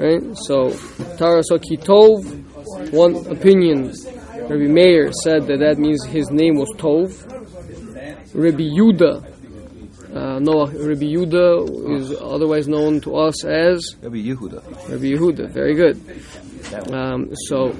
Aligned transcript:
right? 0.00 0.36
So 0.46 0.70
Tara 1.16 1.42
so 1.44 1.58
Kitov, 1.58 2.92
one 2.92 3.14
opinion. 3.26 3.92
Rabbi 4.48 4.66
Meir 4.66 5.12
said 5.12 5.46
that 5.46 5.60
that 5.60 5.78
means 5.78 6.04
his 6.06 6.30
name 6.30 6.56
was 6.56 6.68
Tov. 6.76 7.12
Rabbi 8.34 8.62
Yuda, 8.62 9.30
uh, 10.14 10.38
Noah, 10.40 10.70
Rabbi 10.70 11.06
Yuda 11.06 12.00
is 12.00 12.12
otherwise 12.20 12.66
known 12.66 13.00
to 13.02 13.16
us 13.16 13.44
as 13.44 13.94
Rabbi 14.02 14.16
Yehuda. 14.16 14.88
Rabbi 14.88 15.04
Yehuda. 15.14 15.50
Very 15.50 15.74
good. 15.74 16.00
Um, 16.92 17.30
so 17.46 17.70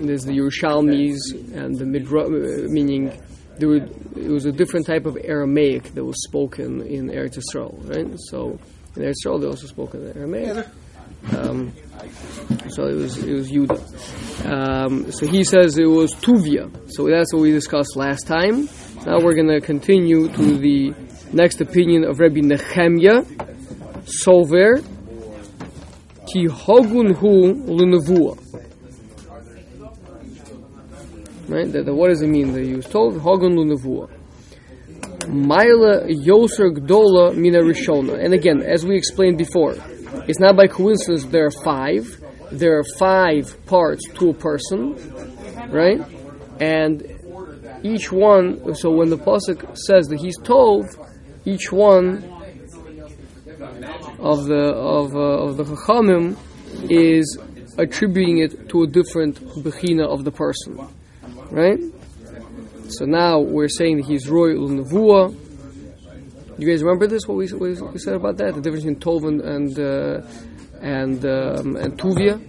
there's 0.00 0.24
the 0.24 0.32
Yerushalmis 0.32 1.16
and 1.54 1.76
the 1.76 1.84
Midra, 1.84 2.26
uh, 2.26 2.68
meaning 2.70 3.12
there 3.58 3.68
were, 3.68 3.76
it 4.16 4.30
was 4.30 4.46
a 4.46 4.52
different 4.52 4.86
type 4.86 5.06
of 5.06 5.16
Aramaic 5.22 5.94
that 5.94 6.04
was 6.04 6.22
spoken 6.24 6.80
in 6.82 7.08
Eretz 7.08 7.38
Yisrael, 7.38 7.74
right? 7.88 8.18
So 8.28 8.58
in 8.96 9.02
Eretz 9.02 9.14
Yisrael 9.24 9.40
they 9.40 9.46
also 9.46 9.66
spoke 9.66 9.94
in 9.94 10.16
Aramaic. 10.16 10.66
Um, 11.32 11.72
so 12.68 12.86
it 12.86 12.94
was 12.94 13.18
it 13.18 13.32
was 13.32 13.50
Yuda. 13.50 14.46
Um, 14.46 15.10
so 15.12 15.26
he 15.26 15.44
says 15.44 15.78
it 15.78 15.86
was 15.86 16.14
Tuvia. 16.14 16.70
So 16.92 17.08
that's 17.08 17.32
what 17.32 17.40
we 17.42 17.50
discussed 17.52 17.96
last 17.96 18.26
time. 18.26 18.68
Now 19.06 19.20
we're 19.20 19.34
going 19.34 19.48
to 19.48 19.60
continue 19.60 20.28
to 20.28 20.58
the 20.58 20.94
next 21.32 21.60
opinion 21.60 22.04
of 22.04 22.20
Rabbi 22.20 22.40
Nehemiah 22.40 23.22
Sover 24.04 24.84
Ki 26.32 26.46
Hogun 26.46 27.14
Hu 27.14 27.54
Lunavua. 27.54 28.38
Right? 31.48 31.70
That, 31.72 31.84
that- 31.86 31.94
what 31.94 32.08
does 32.08 32.22
it 32.22 32.28
mean? 32.28 32.52
They 32.52 32.64
use 32.64 32.86
Tov 32.86 33.18
Hogun 33.20 33.54
Lunavua. 33.56 34.10
Maila 35.26 36.06
Yoser 36.10 36.70
Gdola 36.76 37.34
Mina 37.36 37.60
Rishona. 37.60 38.22
And 38.22 38.34
again, 38.34 38.62
as 38.62 38.84
we 38.84 38.96
explained 38.96 39.38
before, 39.38 39.74
it's 40.26 40.40
not 40.40 40.56
by 40.56 40.66
coincidence 40.66 41.24
there 41.24 41.46
are 41.46 41.62
five. 41.64 42.20
There 42.50 42.78
are 42.78 42.84
five 42.98 43.66
parts 43.66 44.02
to 44.14 44.30
a 44.30 44.34
person, 44.34 44.94
right? 45.70 46.00
And 46.60 47.02
each 47.82 48.10
one, 48.12 48.74
so 48.74 48.90
when 48.90 49.10
the 49.10 49.18
Pasuk 49.18 49.76
says 49.76 50.08
that 50.08 50.20
he's 50.20 50.38
Tov, 50.38 50.84
each 51.44 51.70
one 51.72 52.24
of 54.18 54.44
the 54.46 54.72
of, 54.74 55.14
uh, 55.14 55.18
of 55.18 55.56
the 55.56 55.64
Chachamim 55.64 56.36
is 56.90 57.38
attributing 57.76 58.38
it 58.38 58.68
to 58.70 58.84
a 58.84 58.86
different 58.86 59.38
Bechina 59.62 60.06
of 60.06 60.24
the 60.24 60.30
person, 60.30 60.78
right? 61.50 61.78
So 62.88 63.04
now 63.04 63.40
we're 63.40 63.68
saying 63.68 63.98
that 63.98 64.06
he's 64.06 64.28
Roy 64.28 64.54
Ulnavua. 64.54 65.34
You 66.58 66.68
guys 66.68 66.82
remember 66.82 67.06
this? 67.06 67.26
What 67.26 67.36
we, 67.38 67.48
what 67.48 67.92
we 67.92 67.98
said 67.98 68.14
about 68.14 68.36
that? 68.38 68.54
The 68.54 68.60
difference 68.60 68.84
between 68.84 69.00
Tov 69.00 69.26
and 69.26 69.40
and 69.40 69.78
uh, 69.78 70.22
and, 70.80 71.24
um, 71.24 71.76
and 71.76 71.98
Tuvia. 71.98 72.40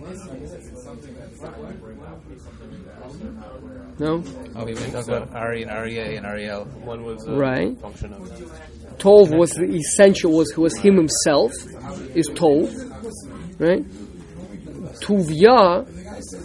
No, 3.97 4.21
Oh, 4.57 4.65
we 4.65 4.73
talked 4.73 5.07
about 5.07 5.33
Ari 5.33 5.61
and 5.63 5.71
Aryeh 5.71 6.17
and 6.17 6.25
Ariel. 6.25 6.65
One 6.83 7.03
was 7.05 7.25
a 7.25 7.31
Right. 7.33 7.77
function 7.79 8.11
of 8.13 8.23
Tov 8.97 9.37
was 9.37 9.51
the 9.51 9.63
essential. 9.73 10.31
Was 10.33 10.55
was 10.57 10.75
him 10.77 10.95
himself 10.97 11.51
is 12.13 12.29
Tov, 12.29 12.67
right? 13.59 13.83
Tuvia 15.01 15.85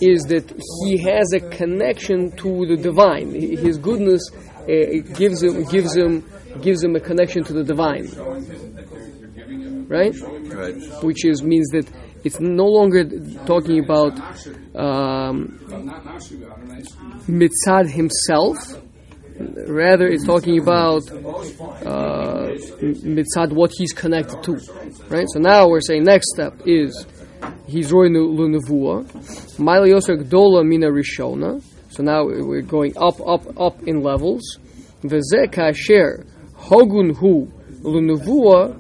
is 0.01 0.23
that 0.25 0.53
he 0.85 0.99
has 0.99 1.33
a 1.33 1.41
connection 1.41 2.31
to 2.37 2.67
the 2.67 2.77
divine. 2.77 3.33
His 3.33 3.79
goodness 3.79 4.23
uh, 4.33 5.15
gives 5.15 5.43
him 5.43 5.65
gives 5.65 5.97
him 5.97 6.25
gives 6.63 6.83
him 6.83 6.97
a 6.97 7.01
connection 7.01 7.45
to 7.45 7.53
the 7.53 7.65
divine, 7.65 8.09
right? 9.89 10.15
Right. 10.15 11.03
Which 11.03 11.25
is 11.25 11.43
means 11.43 11.69
that 11.69 11.89
it's 12.25 12.41
no 12.41 12.67
longer 12.67 13.05
talking 13.47 13.83
about 13.83 14.19
um, 14.75 15.59
mitzad 17.29 17.91
himself. 17.91 18.59
Rather, 19.67 20.07
it's 20.07 20.27
talking 20.27 20.59
about 20.61 21.03
uh, 21.11 22.53
mitzad 23.17 23.53
what 23.53 23.71
he's 23.77 23.93
connected 23.93 24.43
to, 24.43 24.59
right? 25.09 25.27
So 25.33 25.41
now 25.41 25.69
we're 25.69 25.81
saying 25.81 26.05
next 26.05 26.31
step 26.35 26.61
is 26.67 27.07
he's 27.67 27.91
roy 27.91 28.09
lunavua, 28.09 29.59
mila 29.59 29.87
yoser 29.87 30.23
gdola 30.23 30.67
mina 30.67 30.89
rishona. 30.89 31.63
So 31.91 32.03
now 32.05 32.25
we're 32.25 32.63
going 32.63 32.97
up, 32.99 33.21
up, 33.27 33.61
up 33.61 33.83
in 33.83 34.03
levels. 34.03 34.59
Kasher 35.03 36.27
hogun 36.69 37.15
hu 37.15 37.49
lunavua 37.83 38.77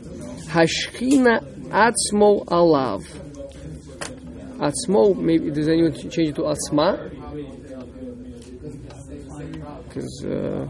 hashchina 0.52 1.40
atzmo 1.70 2.44
alav. 2.46 3.02
Atzmo, 4.58 5.16
maybe 5.16 5.50
does 5.50 5.68
anyone 5.68 5.94
ch- 5.94 6.10
change 6.14 6.30
it 6.30 6.34
to 6.36 6.42
atzma? 6.42 6.88
Because 9.84 10.24
uh, 10.24 10.68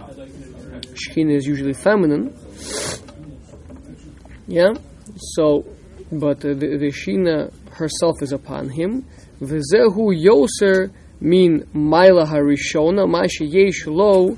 is 1.17 1.47
usually 1.47 1.73
feminine. 1.73 2.33
Yeah? 4.47 4.73
So, 5.35 5.65
but 6.13 6.45
uh, 6.45 6.55
the, 6.55 6.79
the 6.79 6.93
Shina 6.93 7.53
herself 7.73 8.23
is 8.23 8.33
upon 8.33 8.69
him. 8.69 9.05
V'zehu 9.41 10.15
yoser 10.15 10.93
min 11.21 11.65
maila 11.75 12.27
harishona 12.27 13.09
ma 13.09 13.23
sheyesh 13.23 13.87
lo 13.87 14.37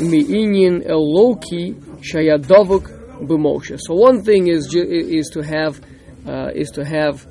mi'inyin 0.00 0.82
eloki 0.86 1.74
shayadavuk 2.00 2.84
b'moshe. 3.26 3.78
So 3.80 3.94
one 3.94 4.22
thing 4.22 4.48
is 4.48 4.74
is 4.74 5.28
to 5.30 5.40
have 5.42 5.80
uh, 6.26 6.50
is 6.54 6.70
to 6.70 6.84
have 6.84 7.26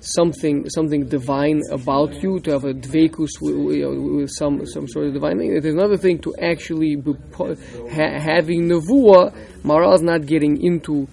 something 0.00 0.68
something 0.70 1.06
divine 1.06 1.62
about 1.70 2.22
you, 2.22 2.40
to 2.40 2.52
have 2.52 2.64
a 2.64 2.72
dvekus 2.72 3.40
with, 3.40 3.56
with 4.20 4.30
some 4.30 4.64
some 4.66 4.88
sort 4.88 5.06
of 5.06 5.14
divine 5.14 5.38
thing. 5.38 5.60
There's 5.60 5.74
another 5.74 5.96
thing 5.96 6.18
to 6.20 6.34
actually 6.40 6.96
be, 6.96 7.14
ha- 7.36 8.18
having 8.18 8.68
nevuah. 8.68 9.34
Maharal 9.62 9.94
is 9.94 10.02
not 10.02 10.26
getting 10.26 10.62
into 10.62 11.08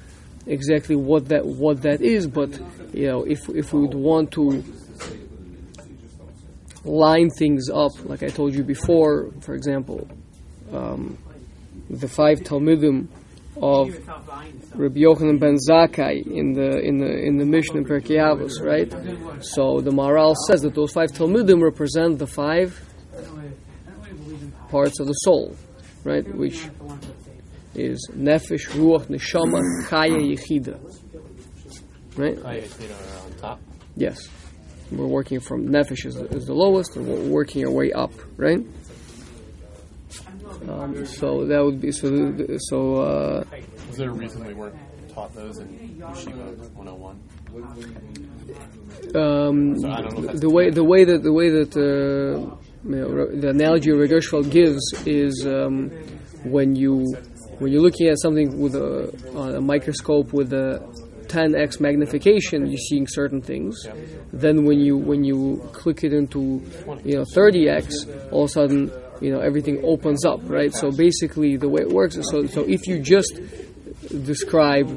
exactly 0.48 0.96
what 0.96 1.30
that 1.30 1.46
what 1.46 1.82
that 1.82 2.02
is, 2.02 2.28
but 2.28 2.60
you 2.94 3.08
know, 3.08 3.24
if 3.24 3.50
if 3.50 3.74
we 3.74 3.82
would 3.82 3.96
want 3.96 4.32
to 4.34 4.64
line 6.86 7.30
things 7.30 7.70
up, 7.70 7.92
like 8.06 8.24
I 8.24 8.28
told 8.28 8.54
you 8.54 8.64
before, 8.64 9.32
for 9.42 9.54
example, 9.56 10.08
um, 10.72 11.18
the 11.90 12.08
five 12.08 12.40
Talmudim 12.40 13.08
of 13.62 13.90
Rabbi 14.76 15.00
Yochanan 15.00 15.40
ben 15.40 15.58
Zakkai 15.58 16.26
in 16.26 16.54
the 16.54 16.80
in 16.80 16.98
the 16.98 17.08
in 17.08 17.38
the 17.38 17.46
Mishnah 17.46 17.80
in 17.80 17.86
Pirkei 17.86 18.18
Avos, 18.18 18.62
right? 18.62 18.92
So 19.44 19.82
the 19.82 19.92
Maharal 19.92 20.36
says 20.48 20.62
that 20.62 20.76
those 20.76 20.92
five 20.92 21.12
Talmudim 21.12 21.62
represent 21.62 22.20
the 22.20 22.28
five 22.28 22.80
parts 24.70 25.00
of 25.00 25.08
the 25.08 25.14
soul, 25.14 25.56
right? 26.04 26.28
Which 26.36 26.68
is 27.76 28.10
nefesh, 28.14 28.68
ruach, 28.70 29.06
neshama, 29.08 29.62
chaya, 29.88 30.36
yechida. 30.36 30.80
Right? 32.18 32.38
Are 32.40 33.26
on 33.26 33.34
top. 33.40 33.60
Yes. 33.96 34.18
We're 34.92 35.08
working 35.08 35.40
from 35.40 35.68
nefesh 35.68 36.06
is 36.06 36.16
the, 36.16 36.26
is 36.28 36.46
the 36.46 36.54
lowest, 36.54 36.96
and 36.96 37.08
we're 37.08 37.28
working 37.30 37.66
our 37.66 37.72
way 37.72 37.92
up, 37.92 38.12
right? 38.38 38.60
Um, 40.70 41.06
so 41.06 41.46
that 41.46 41.64
would 41.64 41.82
be 41.82 41.92
so. 41.92 42.36
So 42.70 42.96
uh, 43.02 43.44
Was 43.88 43.98
there 43.98 44.10
a 44.10 44.14
reason 44.14 44.46
we 44.46 44.54
weren't 44.54 44.76
taught 45.14 45.34
those 45.34 45.58
in 45.60 45.68
Yeshiva 46.00 46.58
101? 46.74 47.20
um, 49.16 49.78
So 49.80 49.90
I 49.90 50.02
don't 50.02 50.14
know 50.14 50.20
if 50.20 50.26
that's 50.28 50.40
the 50.42 50.50
way 50.50 50.70
the 50.70 50.84
way 50.84 51.04
that 51.06 51.24
the 51.24 51.34
way 51.34 51.50
that 51.50 51.76
uh, 51.76 52.56
you 52.88 52.96
know, 52.96 53.26
the 53.36 53.50
analogy 53.50 53.90
Regershfeld 53.92 54.52
gives 54.52 54.82
is 55.06 55.46
um, 55.46 55.90
when 56.44 56.76
you 56.76 57.06
when 57.60 57.72
you're 57.72 57.82
looking 57.82 58.08
at 58.08 58.20
something 58.20 58.60
with 58.60 58.76
a, 58.76 59.10
a 59.58 59.62
microscope 59.62 60.34
with 60.34 60.54
a 60.54 60.80
10x 61.36 61.80
magnification, 61.82 62.66
you're 62.68 62.78
seeing 62.78 63.08
certain 63.08 63.42
things. 63.42 63.86
Then 64.32 64.66
when 64.66 64.80
you 64.80 64.96
when 64.98 65.24
you 65.24 65.68
click 65.74 66.04
it 66.04 66.14
into 66.14 66.62
you 67.04 67.16
know 67.18 67.26
30x, 67.36 68.32
all 68.32 68.46
of 68.46 68.50
a 68.50 68.54
sudden 68.54 68.92
you 69.22 69.32
know 69.32 69.40
everything 69.40 69.82
opens 69.84 70.24
up, 70.26 70.40
right? 70.44 70.74
So 70.74 70.92
basically, 70.92 71.58
the 71.58 71.70
way 71.70 71.82
it 71.82 71.90
works 71.90 72.16
is 72.16 72.30
so 72.30 72.46
so 72.48 72.62
if 72.62 72.88
you 72.88 73.00
just 73.00 73.40
describe 74.24 74.90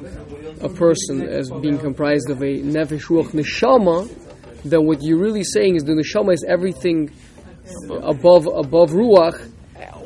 a 0.60 0.68
person 0.68 1.22
as 1.22 1.50
being 1.50 1.78
comprised 1.78 2.30
of 2.30 2.40
a 2.42 2.60
nefesh 2.74 3.06
ruach 3.06 3.30
neshama, 3.30 4.08
then 4.64 4.86
what 4.86 5.02
you're 5.02 5.18
really 5.18 5.44
saying 5.44 5.76
is 5.76 5.84
the 5.84 5.92
neshama 5.92 6.34
is 6.34 6.44
everything 6.46 7.10
above 8.02 8.46
above 8.46 8.90
ruach. 8.90 9.50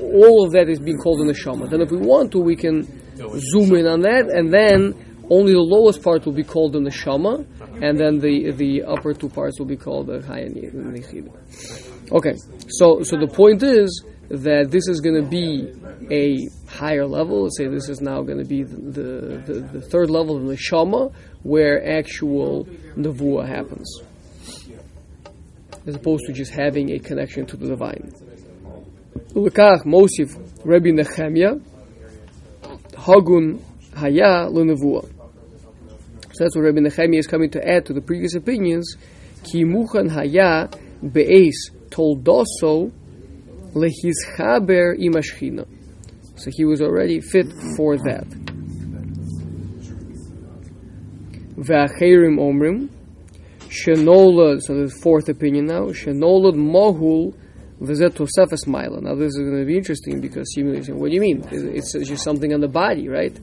All 0.00 0.44
of 0.44 0.52
that 0.52 0.69
is 0.69 0.81
being 0.81 0.99
called 0.99 1.20
a 1.20 1.25
neshama. 1.25 1.70
Then, 1.70 1.81
if 1.81 1.90
we 1.90 1.99
want 1.99 2.32
to, 2.32 2.38
we 2.38 2.56
can 2.56 2.87
zoom 3.17 3.75
in 3.76 3.87
on 3.87 4.00
that, 4.00 4.29
and 4.29 4.52
then 4.52 5.12
only 5.37 5.52
the 5.52 5.67
lowest 5.76 6.02
part 6.02 6.25
will 6.26 6.38
be 6.43 6.44
called 6.44 6.73
the 6.73 6.79
neshama, 6.79 7.34
and 7.84 7.99
then 7.99 8.19
the 8.19 8.50
the 8.52 8.82
upper 8.82 9.12
two 9.14 9.29
parts 9.29 9.58
will 9.58 9.70
be 9.76 9.81
called 9.87 10.06
the 10.08 10.19
chaya 10.19 10.46
and 10.46 10.96
nechida. 10.96 11.32
Okay, 12.19 12.34
so 12.69 13.02
so 13.02 13.17
the 13.19 13.31
point 13.40 13.62
is 13.62 14.05
that 14.29 14.70
this 14.70 14.88
is 14.88 15.00
going 15.00 15.23
to 15.23 15.29
be 15.29 15.73
a 16.11 16.49
higher 16.69 17.06
level. 17.06 17.44
Let's 17.44 17.58
say 17.58 17.69
this 17.69 17.88
is 17.88 18.00
now 18.00 18.23
going 18.23 18.38
to 18.38 18.44
be 18.44 18.62
the, 18.62 18.76
the, 18.76 19.02
the, 19.46 19.61
the 19.75 19.81
third 19.82 20.08
level 20.11 20.37
of 20.37 20.46
the 20.46 20.56
Shama, 20.56 21.11
where 21.43 21.76
actual 21.99 22.64
Nevuah 22.96 23.46
happens. 23.46 24.00
As 25.87 25.94
opposed 25.96 26.25
to 26.26 26.32
just 26.32 26.52
having 26.52 26.93
a 26.93 26.99
connection 26.99 27.44
to 27.46 27.56
the 27.56 27.69
divine. 27.69 28.12
Ulekach 29.34 29.84
Mosif 29.84 30.31
Rabbi 30.64 30.90
Nechemia 30.90 31.61
Hagun 32.93 33.61
Haya 33.94 34.49
Lenevuah. 34.49 35.21
That's 36.43 36.56
what 36.56 36.62
Rabbi 36.62 36.81
Nechemia 36.81 37.19
is 37.19 37.29
coming 37.29 37.50
to 37.50 37.65
add 37.65 37.87
to 37.87 37.93
the 37.93 38.00
previous 38.00 38.35
opinions. 38.35 38.97
Ki 39.44 39.65
Muchan 39.65 40.11
Haya 40.11 40.69
Be'es 41.00 41.71
Toldoso 41.89 42.91
Lehizchaber 43.75 44.99
Imashchina. 44.99 45.65
So 46.35 46.50
he 46.53 46.65
was 46.65 46.83
already 46.83 47.21
fit 47.21 47.47
for 47.77 47.97
that. 47.99 48.27
V'acherim 51.55 52.39
omrim 52.41 52.89
shenolad. 53.69 54.62
So 54.62 54.75
the 54.75 54.91
fourth 55.00 55.29
opinion 55.29 55.67
now. 55.67 55.91
Shenolad 55.91 56.56
mohul 56.56 57.35
v'zet 57.81 58.17
tosefes. 58.17 58.67
Now 58.67 59.15
this 59.15 59.29
is 59.29 59.39
going 59.39 59.61
to 59.61 59.65
be 59.65 59.77
interesting 59.77 60.21
because 60.21 60.53
seemingly, 60.53 60.83
saying, 60.83 60.99
what 60.99 61.11
do 61.11 61.15
you 61.15 61.21
mean? 61.21 61.47
It's 61.53 61.93
just 61.93 62.25
something 62.25 62.53
on 62.53 62.61
the 62.61 62.67
body, 62.67 63.09
right? 63.09 63.39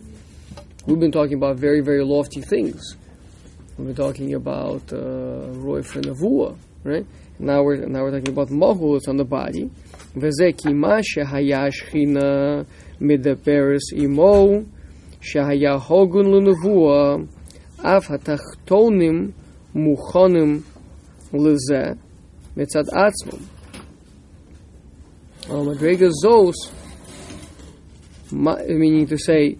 We've 0.89 0.99
been 0.99 1.11
talking 1.11 1.35
about 1.35 1.57
very, 1.57 1.81
very 1.81 2.03
lofty 2.03 2.41
things. 2.41 2.97
We've 3.77 3.85
been 3.89 3.95
talking 3.95 4.33
about 4.33 4.91
uh, 4.91 5.51
Roy 5.51 5.83
Frenavua, 5.83 6.57
right? 6.83 7.05
Now 7.37 7.61
we're, 7.61 7.85
now 7.85 8.01
we're 8.01 8.09
talking 8.09 8.33
about 8.33 8.47
Mahut 8.47 9.07
on 9.07 9.17
the 9.17 9.23
body. 9.23 9.69
Vezeki 10.15 10.73
Masha 10.73 11.19
Hayash 11.19 11.91
Hina 11.91 12.65
Midaperis 12.99 13.93
Imo 13.93 14.65
Shahaya 15.21 15.79
Hogun 15.79 16.25
Lunavua 16.25 17.27
Af 17.83 18.07
Hatachtonim 18.07 19.31
Muchonim 19.75 20.63
Lize 21.31 21.99
Mitzad 22.57 22.87
Atzmum. 22.93 23.43
Um, 25.51 25.67
Madrega 25.67 26.11
Zos, 26.25 26.55
meaning 28.31 29.05
to 29.05 29.19
say, 29.19 29.55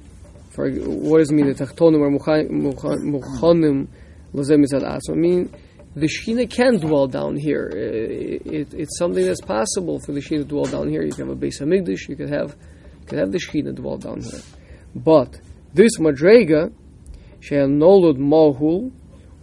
for 0.50 0.70
what 0.70 1.20
does 1.20 1.32
it 1.32 1.36
mean? 1.36 1.48
The 1.48 1.54
tachtonim 1.54 2.00
or 2.00 2.10
muchanim 2.12 3.88
lozem 4.34 4.66
mitzad 4.66 4.84
atzma. 4.84 5.12
I 5.12 5.16
mean, 5.16 5.54
the 5.96 6.08
Shekhinah 6.08 6.50
can 6.50 6.78
dwell 6.78 7.08
down 7.08 7.36
here. 7.36 7.68
It, 7.68 8.46
it, 8.46 8.74
it's 8.74 8.98
something 8.98 9.26
that's 9.26 9.42
possible 9.42 10.00
for 10.00 10.12
the 10.12 10.20
Shekhinah 10.20 10.40
to 10.40 10.46
dwell 10.46 10.66
down 10.66 10.90
here. 10.90 11.04
You 11.04 11.12
can 11.12 11.28
have 11.28 11.38
a 11.38 11.40
Beis 11.40 11.62
Hamikdash, 11.62 12.08
you 12.08 12.16
could 12.16 12.30
have, 12.30 12.56
you 13.02 13.08
could 13.08 13.20
have 13.20 13.32
the 13.32 13.40
Shekhinah 13.40 13.76
dwell 13.76 13.98
down 13.98 14.22
here. 14.22 14.42
But 14.96 15.40
this 15.74 15.98
Madrega, 15.98 16.74
She'anolud 17.42 18.18
Mohul, 18.18 18.92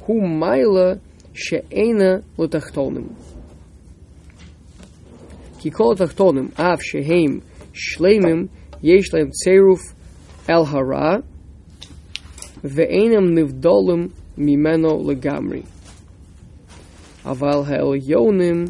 Hu 0.03 0.21
Maila 0.21 1.01
She'ena 1.33 2.23
Lutachtonim. 2.37 3.15
Kikol 5.59 5.97
Tachtonim, 5.97 6.59
Av 6.59 6.81
Sheheim, 6.81 7.43
Shleimim, 7.73 8.49
Yesh 8.81 9.11
Laim 9.13 9.33
Tseruf, 9.33 9.95
צירוף 10.46 10.50
אל 10.50 10.78
הרע, 10.78 11.18
ואינם 12.64 13.38
נבדלים 13.38 14.08
ממנו 14.38 15.12
לגמרי. 15.12 15.62
אבל 17.26 17.62
העליונים 17.68 18.66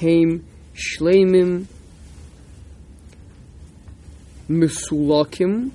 הם 0.00 0.38
שלמים 0.74 1.64
מסולקים 4.50 5.70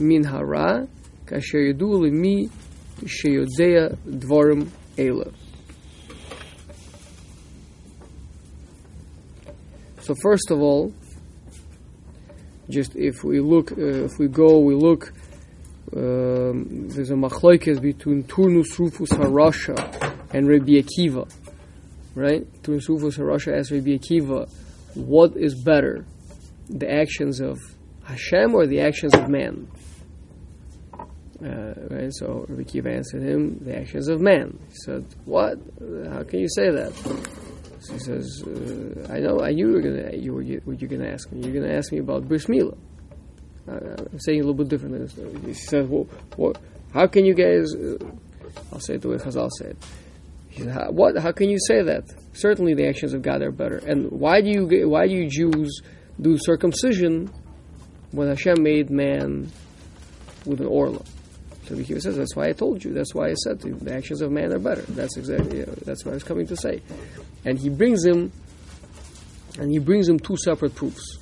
מן 0.00 0.26
הרע, 0.26 0.72
כאשר 1.26 1.58
ידעו 1.58 2.04
למי 2.04 2.46
שיודע 3.06 3.94
דברים 4.06 4.58
אלה. 4.98 5.24
So 10.00 10.14
first 10.14 10.50
of 10.50 10.58
all, 10.60 10.92
just 12.69 12.95
if 12.95 13.23
we 13.23 13.39
look, 13.39 13.71
uh, 13.71 14.05
if 14.05 14.19
we 14.19 14.27
go, 14.27 14.59
we 14.59 14.75
look, 14.75 15.11
um, 15.95 16.87
there's 16.89 17.09
a 17.09 17.15
machlokes 17.15 17.81
between 17.81 18.23
Turnus 18.23 18.77
Rufus 18.77 19.09
Harasha 19.09 19.75
and 20.31 20.47
Rabbi 20.47 20.73
Akiva 20.73 21.27
right? 22.15 22.45
Turnus 22.63 22.87
Rufus 22.89 23.17
Harasha 23.17 23.57
asks 23.57 23.71
Rabbi 23.71 23.97
Akiva, 23.97 24.49
what 24.95 25.35
is 25.35 25.55
better, 25.55 26.05
the 26.69 26.91
actions 26.91 27.39
of 27.39 27.57
Hashem 28.03 28.53
or 28.53 28.67
the 28.67 28.81
actions 28.81 29.13
of 29.13 29.29
man? 29.29 29.67
Uh, 31.41 31.73
right, 31.89 32.13
so 32.13 32.45
Rabbi 32.49 32.63
Akiva 32.63 32.93
answered 32.93 33.23
him, 33.23 33.59
the 33.59 33.77
actions 33.77 34.07
of 34.07 34.19
man. 34.19 34.59
He 34.69 34.75
said, 34.75 35.05
what? 35.25 35.57
How 36.11 36.23
can 36.23 36.39
you 36.39 36.49
say 36.49 36.69
that? 36.71 36.91
So 37.79 37.93
he 37.93 37.99
says, 37.99 38.43
uh, 38.45 39.13
I 39.13 39.19
know, 39.19 39.41
I 39.41 39.51
knew 39.51 39.67
you 39.67 39.73
were 39.73 39.81
going 39.81 39.95
to, 39.95 40.17
you 40.17 40.33
were, 40.33 40.43
what 40.65 40.81
you're 40.81 40.89
to 40.89 41.11
ask 41.11 41.31
me. 41.31 41.41
You're 41.41 41.65
to 41.67 41.75
ask 41.75 41.91
me 41.91 41.99
about 41.99 42.27
Bris 42.27 42.45
Milah. 42.45 42.77
Uh, 43.67 44.03
I'm 44.11 44.19
saying 44.19 44.39
a 44.39 44.43
little 44.43 44.55
bit 44.55 44.67
different. 44.67 45.11
He 45.45 45.53
says, 45.53 45.87
well, 45.87 46.07
what, 46.35 46.59
how 46.93 47.07
can 47.07 47.23
you 47.25 47.33
guys, 47.33 47.73
uh, 47.75 47.97
I'll 48.73 48.79
say 48.79 48.95
it 48.95 49.01
the 49.01 49.09
way 49.09 49.17
Chazal 49.17 49.49
said. 49.51 49.77
How, 50.67 50.91
what? 50.91 51.17
How 51.17 51.31
can 51.31 51.49
you 51.49 51.57
say 51.67 51.83
that? 51.83 52.03
Certainly, 52.33 52.73
the 52.73 52.87
actions 52.87 53.13
of 53.13 53.21
God 53.21 53.41
are 53.41 53.51
better. 53.51 53.77
And 53.77 54.11
why 54.11 54.41
do 54.41 54.49
you 54.49 54.89
why 54.89 55.07
do 55.07 55.13
you 55.13 55.29
Jews 55.29 55.81
do 56.19 56.37
circumcision 56.37 57.31
when 58.11 58.27
Hashem 58.27 58.61
made 58.61 58.89
man 58.89 59.49
with 60.45 60.59
an 60.59 60.67
orla? 60.67 61.01
So 61.65 61.75
he 61.75 61.99
says 61.99 62.17
that's 62.17 62.35
why 62.35 62.47
I 62.47 62.53
told 62.53 62.83
you. 62.83 62.93
That's 62.93 63.13
why 63.13 63.29
I 63.29 63.35
said 63.35 63.63
you, 63.63 63.75
the 63.75 63.95
actions 63.95 64.21
of 64.21 64.31
man 64.31 64.51
are 64.51 64.59
better. 64.59 64.81
That's 64.81 65.15
exactly 65.17 65.59
you 65.59 65.65
know, 65.67 65.75
that's 65.85 66.03
what 66.03 66.11
I 66.11 66.15
was 66.15 66.23
coming 66.23 66.47
to 66.47 66.57
say. 66.57 66.81
And 67.49 67.57
he 67.57 67.67
brings 67.69 68.05
him, 68.05 68.31
and 69.57 69.71
he 69.71 69.79
brings 69.79 70.07
him 70.07 70.19
two 70.19 70.37
separate 70.37 70.75
proofs, 70.75 71.17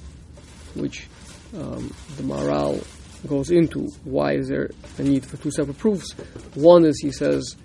which 0.75 1.07
um, 1.55 1.89
the 2.17 2.23
Maharal 2.23 2.85
goes 3.27 3.49
into. 3.49 3.87
Why 4.03 4.33
is 4.33 4.49
there 4.49 4.69
a 4.97 5.03
need 5.03 5.25
for 5.25 5.37
two 5.37 5.51
separate 5.51 5.77
proofs? 5.77 6.11
One 6.55 6.83
is 6.83 6.99
he 6.99 7.11
says. 7.11 7.55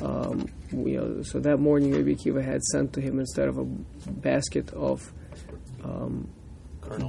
Um, 0.00 0.46
you 0.70 1.00
know, 1.00 1.22
so 1.22 1.40
that 1.40 1.58
morning 1.58 1.92
Rabbi 1.92 2.12
Akiva 2.12 2.42
had 2.42 2.62
sent 2.62 2.92
to 2.92 3.00
him 3.00 3.18
instead 3.18 3.48
of 3.48 3.58
a 3.58 3.64
basket 4.10 4.72
of 4.72 5.12
um, 5.82 6.30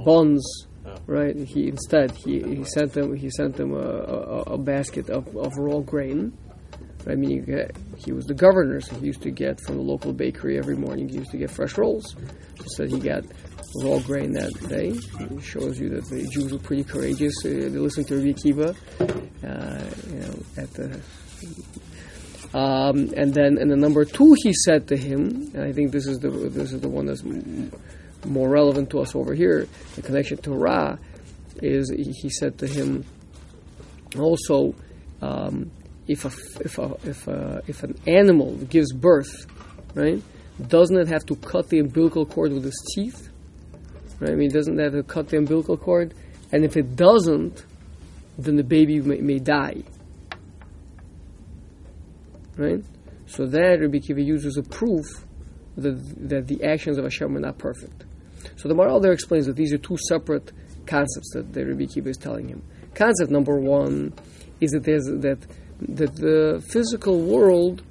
buns, 0.04 0.66
oh. 0.84 0.96
right? 1.06 1.36
He 1.36 1.68
instead 1.68 2.10
he, 2.10 2.42
he 2.42 2.64
sent 2.64 2.92
them 2.92 3.14
he 3.14 3.30
sent 3.30 3.54
them 3.54 3.72
a, 3.72 3.78
a, 3.78 4.40
a 4.54 4.58
basket 4.58 5.08
of, 5.08 5.34
of 5.36 5.56
raw 5.56 5.78
grain. 5.78 6.36
I 7.06 7.14
mean, 7.14 7.44
he 7.98 8.12
was 8.12 8.26
the 8.26 8.34
governor, 8.34 8.80
so 8.80 8.96
he 8.96 9.06
used 9.06 9.22
to 9.22 9.30
get 9.30 9.60
from 9.60 9.76
the 9.76 9.82
local 9.82 10.12
bakery 10.12 10.58
every 10.58 10.76
morning. 10.76 11.08
He 11.08 11.16
used 11.16 11.30
to 11.32 11.36
get 11.36 11.50
fresh 11.50 11.76
rolls. 11.76 12.16
He 12.56 12.68
said 12.76 12.90
he 12.90 12.98
got 12.98 13.24
raw 13.82 13.98
grain 13.98 14.32
that 14.32 14.52
day. 14.68 14.94
It 15.20 15.42
shows 15.42 15.78
you 15.78 15.90
that 15.90 16.08
the 16.08 16.26
Jews 16.32 16.52
were 16.52 16.58
pretty 16.58 16.84
courageous. 16.84 17.34
Uh, 17.44 17.48
they 17.48 17.68
listened 17.68 18.08
to 18.08 18.16
Rabbi 18.16 18.28
Akiva 18.30 18.76
uh, 19.44 19.84
you 20.08 20.20
know, 20.20 20.34
at 20.56 20.72
the 20.72 21.00
um, 22.54 23.12
and 23.16 23.34
then, 23.34 23.58
and 23.58 23.68
the 23.68 23.76
number 23.76 24.04
two, 24.04 24.36
he 24.44 24.52
said 24.52 24.86
to 24.88 24.96
him, 24.96 25.50
and 25.54 25.64
I 25.64 25.72
think 25.72 25.90
this 25.90 26.06
is 26.06 26.18
the 26.20 26.30
this 26.30 26.72
is 26.72 26.80
the 26.80 26.88
one 26.88 27.06
that's 27.06 27.22
m- 27.24 27.72
more 28.24 28.48
relevant 28.48 28.90
to 28.90 29.00
us 29.00 29.16
over 29.16 29.34
here. 29.34 29.66
The 29.96 30.02
connection 30.02 30.38
to 30.38 30.52
Ra 30.52 30.96
is 31.56 31.90
he 31.90 32.30
said 32.30 32.58
to 32.58 32.68
him 32.68 33.04
also, 34.16 34.74
um, 35.20 35.72
if 36.06 36.24
a, 36.24 36.62
if 36.62 36.78
a, 36.78 36.96
if 37.04 37.28
a, 37.28 37.62
if 37.66 37.82
an 37.82 37.98
animal 38.06 38.56
gives 38.56 38.92
birth, 38.92 39.46
right, 39.94 40.22
doesn't 40.68 40.96
it 40.96 41.08
have 41.08 41.24
to 41.26 41.36
cut 41.36 41.68
the 41.68 41.78
umbilical 41.78 42.26
cord 42.26 42.52
with 42.52 42.66
its 42.66 42.82
teeth? 42.94 43.30
Right? 44.20 44.32
I 44.32 44.34
mean, 44.34 44.50
doesn't 44.50 44.78
have 44.78 44.92
to 44.92 45.02
cut 45.02 45.28
the 45.28 45.38
umbilical 45.38 45.76
cord? 45.76 46.14
And 46.52 46.64
if 46.64 46.76
it 46.76 46.94
doesn't, 46.94 47.64
then 48.38 48.56
the 48.56 48.62
baby 48.62 49.00
may, 49.00 49.18
may 49.18 49.38
die 49.38 49.82
right? 52.56 52.82
So 53.26 53.46
that 53.46 53.80
Rabbi 53.80 53.98
Kiva 53.98 54.20
uses 54.20 54.56
a 54.56 54.62
proof 54.62 55.04
that, 55.76 56.28
that 56.28 56.46
the 56.46 56.62
actions 56.64 56.98
of 56.98 57.04
Hashem 57.04 57.36
are 57.36 57.40
not 57.40 57.58
perfect. 57.58 58.04
So 58.56 58.68
the 58.68 58.74
moral 58.74 59.00
there 59.00 59.12
explains 59.12 59.46
that 59.46 59.56
these 59.56 59.72
are 59.72 59.78
two 59.78 59.96
separate 60.08 60.52
concepts 60.86 61.32
that, 61.34 61.52
the 61.52 61.66
Rabbi 61.66 61.86
Kiva 61.86 62.10
is 62.10 62.16
telling 62.16 62.48
him. 62.48 62.62
Concept 62.94 63.30
number 63.30 63.58
one 63.58 64.12
is 64.60 64.70
that 64.72 64.84
there's 64.84 65.04
that 65.04 65.38
that 65.88 66.16
the 66.16 66.64
physical 66.68 67.20
world 67.20 67.82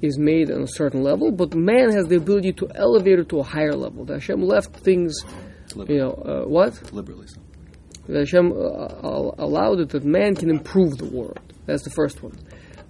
is 0.00 0.18
made 0.18 0.50
on 0.50 0.62
a 0.62 0.68
certain 0.68 1.02
level, 1.02 1.32
but 1.32 1.54
man 1.54 1.90
has 1.90 2.06
the 2.06 2.16
ability 2.16 2.52
to 2.52 2.68
elevate 2.74 3.18
it 3.18 3.28
to 3.30 3.40
a 3.40 3.42
higher 3.42 3.74
level. 3.74 4.04
That 4.04 4.14
Hashem 4.14 4.42
left 4.42 4.76
things, 4.76 5.16
you 5.74 5.98
know, 5.98 6.12
uh, 6.12 6.48
what? 6.48 6.92
Liberally. 6.92 7.26
So. 7.26 7.40
That 8.08 8.20
Hashem 8.20 8.52
uh, 8.52 9.32
allowed 9.38 9.80
it 9.80 9.90
that 9.90 10.04
man 10.04 10.34
can 10.34 10.50
improve 10.50 10.96
the 10.98 11.06
world. 11.06 11.40
That's 11.66 11.82
the 11.82 11.90
first 11.90 12.22
one. 12.22 12.38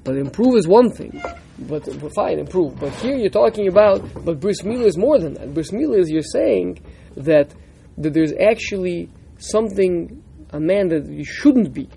But 0.04 0.16
improve 0.16 0.56
is 0.56 0.68
one 0.68 0.90
thing. 0.90 1.20
But, 1.58 1.84
but 2.00 2.14
fine, 2.14 2.38
improve. 2.38 2.78
But 2.78 2.92
here 2.94 3.16
you're 3.16 3.30
talking 3.30 3.68
about, 3.68 4.02
but 4.24 4.38
bris 4.38 4.62
milah 4.62 4.86
is 4.86 4.96
more 4.96 5.18
than 5.18 5.34
that. 5.34 5.52
Bris 5.52 5.70
milah 5.70 5.98
is 5.98 6.10
you're 6.10 6.22
saying 6.22 6.80
that 7.16 7.52
that 7.98 8.14
there's 8.14 8.32
actually 8.32 9.10
something 9.38 10.22
a 10.50 10.60
man 10.60 10.88
that 10.88 11.06
you 11.06 11.24
shouldn't 11.24 11.72
be. 11.74 11.88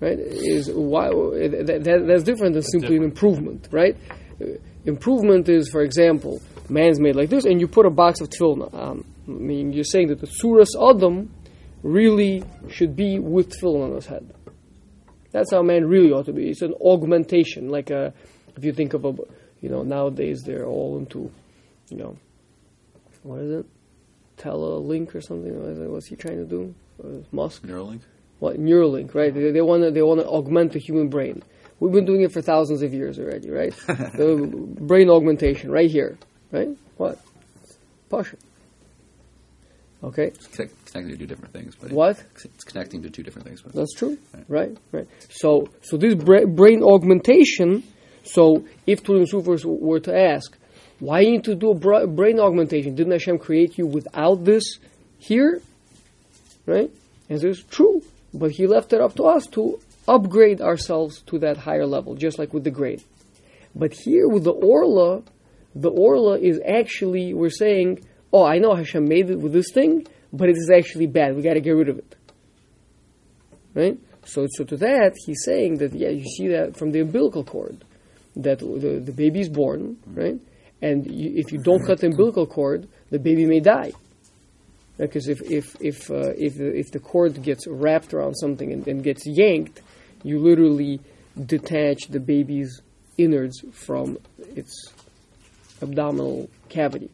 Right? 0.00 0.18
Is 0.18 0.70
why 0.72 1.08
that, 1.08 1.82
that, 1.84 2.06
that's 2.06 2.22
different 2.22 2.54
than 2.54 2.62
simply 2.62 2.96
an 2.96 3.04
improvement, 3.04 3.68
right? 3.70 3.96
Uh, 4.40 4.46
improvement 4.86 5.48
is, 5.48 5.68
for 5.70 5.82
example, 5.82 6.40
man's 6.70 6.98
made 6.98 7.16
like 7.16 7.28
this, 7.28 7.44
and 7.44 7.60
you 7.60 7.68
put 7.68 7.84
a 7.84 7.90
box 7.90 8.20
of 8.22 8.30
tefillin 8.30 8.72
on. 8.72 9.04
I 9.28 9.30
mean, 9.30 9.72
you're 9.72 9.84
saying 9.84 10.08
that 10.08 10.20
the 10.20 10.26
suras 10.26 10.70
Adam 10.74 11.30
really 11.82 12.42
should 12.70 12.96
be 12.96 13.18
with 13.18 13.50
tefillin 13.50 13.90
on 13.90 13.94
his 13.96 14.06
head. 14.06 14.32
That's 15.32 15.52
how 15.52 15.62
man 15.62 15.86
really 15.86 16.10
ought 16.12 16.26
to 16.26 16.32
be. 16.32 16.48
It's 16.48 16.62
an 16.62 16.74
augmentation, 16.80 17.68
like 17.68 17.90
a, 17.90 18.12
if 18.56 18.64
you 18.64 18.72
think 18.72 18.94
of 18.94 19.04
a, 19.04 19.12
you 19.60 19.68
know, 19.68 19.82
nowadays 19.82 20.42
they're 20.44 20.66
all 20.66 20.98
into, 20.98 21.30
you 21.90 21.98
know, 21.98 22.16
what 23.22 23.40
is 23.40 23.60
it? 23.60 23.66
Telelink 24.38 25.14
or 25.14 25.20
something? 25.20 25.52
What 25.90 25.98
is 25.98 26.06
he 26.06 26.16
trying 26.16 26.38
to 26.38 26.46
do? 26.46 26.74
Uh, 27.02 27.22
Musk? 27.30 27.62
Neuralink. 27.64 28.00
What 28.40 28.58
Neuralink, 28.58 29.14
right? 29.14 29.32
They, 29.32 29.52
they 29.52 29.60
want 29.60 29.84
to 29.84 29.90
they 29.90 30.02
want 30.02 30.20
to 30.20 30.26
augment 30.26 30.72
the 30.72 30.80
human 30.80 31.08
brain. 31.08 31.42
We've 31.78 31.92
been 31.92 32.04
doing 32.04 32.22
it 32.22 32.32
for 32.32 32.42
thousands 32.42 32.82
of 32.82 32.92
years 32.92 33.18
already, 33.18 33.50
right? 33.50 33.74
the 33.86 34.50
brain 34.80 35.08
augmentation, 35.08 35.70
right 35.70 35.90
here, 35.90 36.18
right? 36.52 36.68
What? 36.96 37.18
Pasha. 38.10 38.36
Okay. 40.02 40.28
It's 40.28 40.46
connect, 40.46 40.86
connecting 40.86 41.12
to 41.12 41.18
two 41.18 41.26
different 41.26 41.52
things. 41.52 41.76
But 41.76 41.92
What? 41.92 42.22
It's 42.44 42.64
connecting 42.64 43.02
to 43.02 43.10
two 43.10 43.22
different 43.22 43.46
things. 43.46 43.60
But 43.62 43.74
That's 43.74 43.92
true. 43.94 44.18
Right, 44.48 44.76
right. 44.92 45.06
So, 45.28 45.68
so 45.82 45.96
this 45.96 46.14
bra- 46.14 46.46
brain 46.46 46.82
augmentation. 46.82 47.82
So, 48.24 48.64
if 48.86 49.02
Turnus 49.02 49.32
Rufus 49.32 49.64
were 49.64 50.00
to 50.00 50.14
ask, 50.18 50.56
why 51.00 51.20
you 51.20 51.32
need 51.32 51.44
to 51.44 51.54
do 51.54 51.70
a 51.70 51.74
bra- 51.74 52.06
brain 52.06 52.38
augmentation? 52.40 52.94
Didn't 52.94 53.12
Hashem 53.12 53.38
create 53.38 53.76
you 53.78 53.86
without 53.86 54.44
this 54.44 54.78
here? 55.18 55.60
Right? 56.66 56.90
And 57.28 57.42
it's 57.44 57.62
true, 57.62 58.02
but 58.32 58.52
He 58.52 58.66
left 58.66 58.92
it 58.92 59.00
up 59.00 59.14
to 59.16 59.24
us 59.24 59.46
to 59.48 59.80
upgrade 60.08 60.60
ourselves 60.60 61.22
to 61.22 61.38
that 61.40 61.56
higher 61.56 61.86
level, 61.86 62.14
just 62.14 62.38
like 62.38 62.52
with 62.52 62.64
the 62.64 62.70
grain. 62.70 63.00
But 63.74 63.92
here 63.92 64.28
with 64.28 64.44
the 64.44 64.52
orla, 64.52 65.22
the 65.74 65.90
orla 65.90 66.38
is 66.38 66.60
actually 66.66 67.34
we're 67.34 67.50
saying, 67.50 68.04
oh, 68.32 68.44
I 68.44 68.58
know 68.58 68.74
Hashem 68.74 69.06
made 69.06 69.30
it 69.30 69.38
with 69.38 69.52
this 69.52 69.70
thing, 69.72 70.06
but 70.32 70.48
it 70.48 70.56
is 70.56 70.70
actually 70.74 71.06
bad. 71.06 71.36
We 71.36 71.42
got 71.42 71.54
to 71.54 71.60
get 71.60 71.72
rid 71.72 71.88
of 71.88 71.98
it 71.98 72.16
right? 73.74 73.98
So, 74.24 74.46
so 74.50 74.64
to 74.64 74.76
that, 74.78 75.16
he's 75.24 75.42
saying 75.44 75.78
that 75.78 75.92
yeah, 75.92 76.10
you 76.10 76.24
see 76.24 76.48
that 76.48 76.76
from 76.76 76.92
the 76.92 77.00
umbilical 77.00 77.44
cord, 77.44 77.84
that 78.36 78.58
the, 78.58 79.00
the 79.04 79.12
baby 79.12 79.40
is 79.40 79.48
born, 79.48 79.98
right? 80.06 80.38
And 80.82 81.10
you, 81.10 81.32
if 81.36 81.52
you 81.52 81.58
don't 81.58 81.84
cut 81.86 82.00
the 82.00 82.08
umbilical 82.08 82.46
cord, 82.46 82.88
the 83.10 83.18
baby 83.18 83.44
may 83.46 83.60
die. 83.60 83.92
Because 85.00 85.28
if 85.28 85.40
if 85.42 85.80
if 85.80 86.10
uh, 86.10 86.34
if 86.36 86.56
the, 86.56 86.76
if 86.76 86.90
the 86.90 86.98
cord 86.98 87.42
gets 87.42 87.66
wrapped 87.66 88.12
around 88.12 88.34
something 88.34 88.70
and, 88.70 88.86
and 88.86 89.02
gets 89.02 89.26
yanked, 89.26 89.80
you 90.22 90.38
literally 90.38 91.00
detach 91.46 92.08
the 92.08 92.20
baby's 92.20 92.82
innards 93.16 93.64
from 93.72 94.18
its 94.38 94.92
abdominal 95.80 96.50
cavity. 96.68 97.10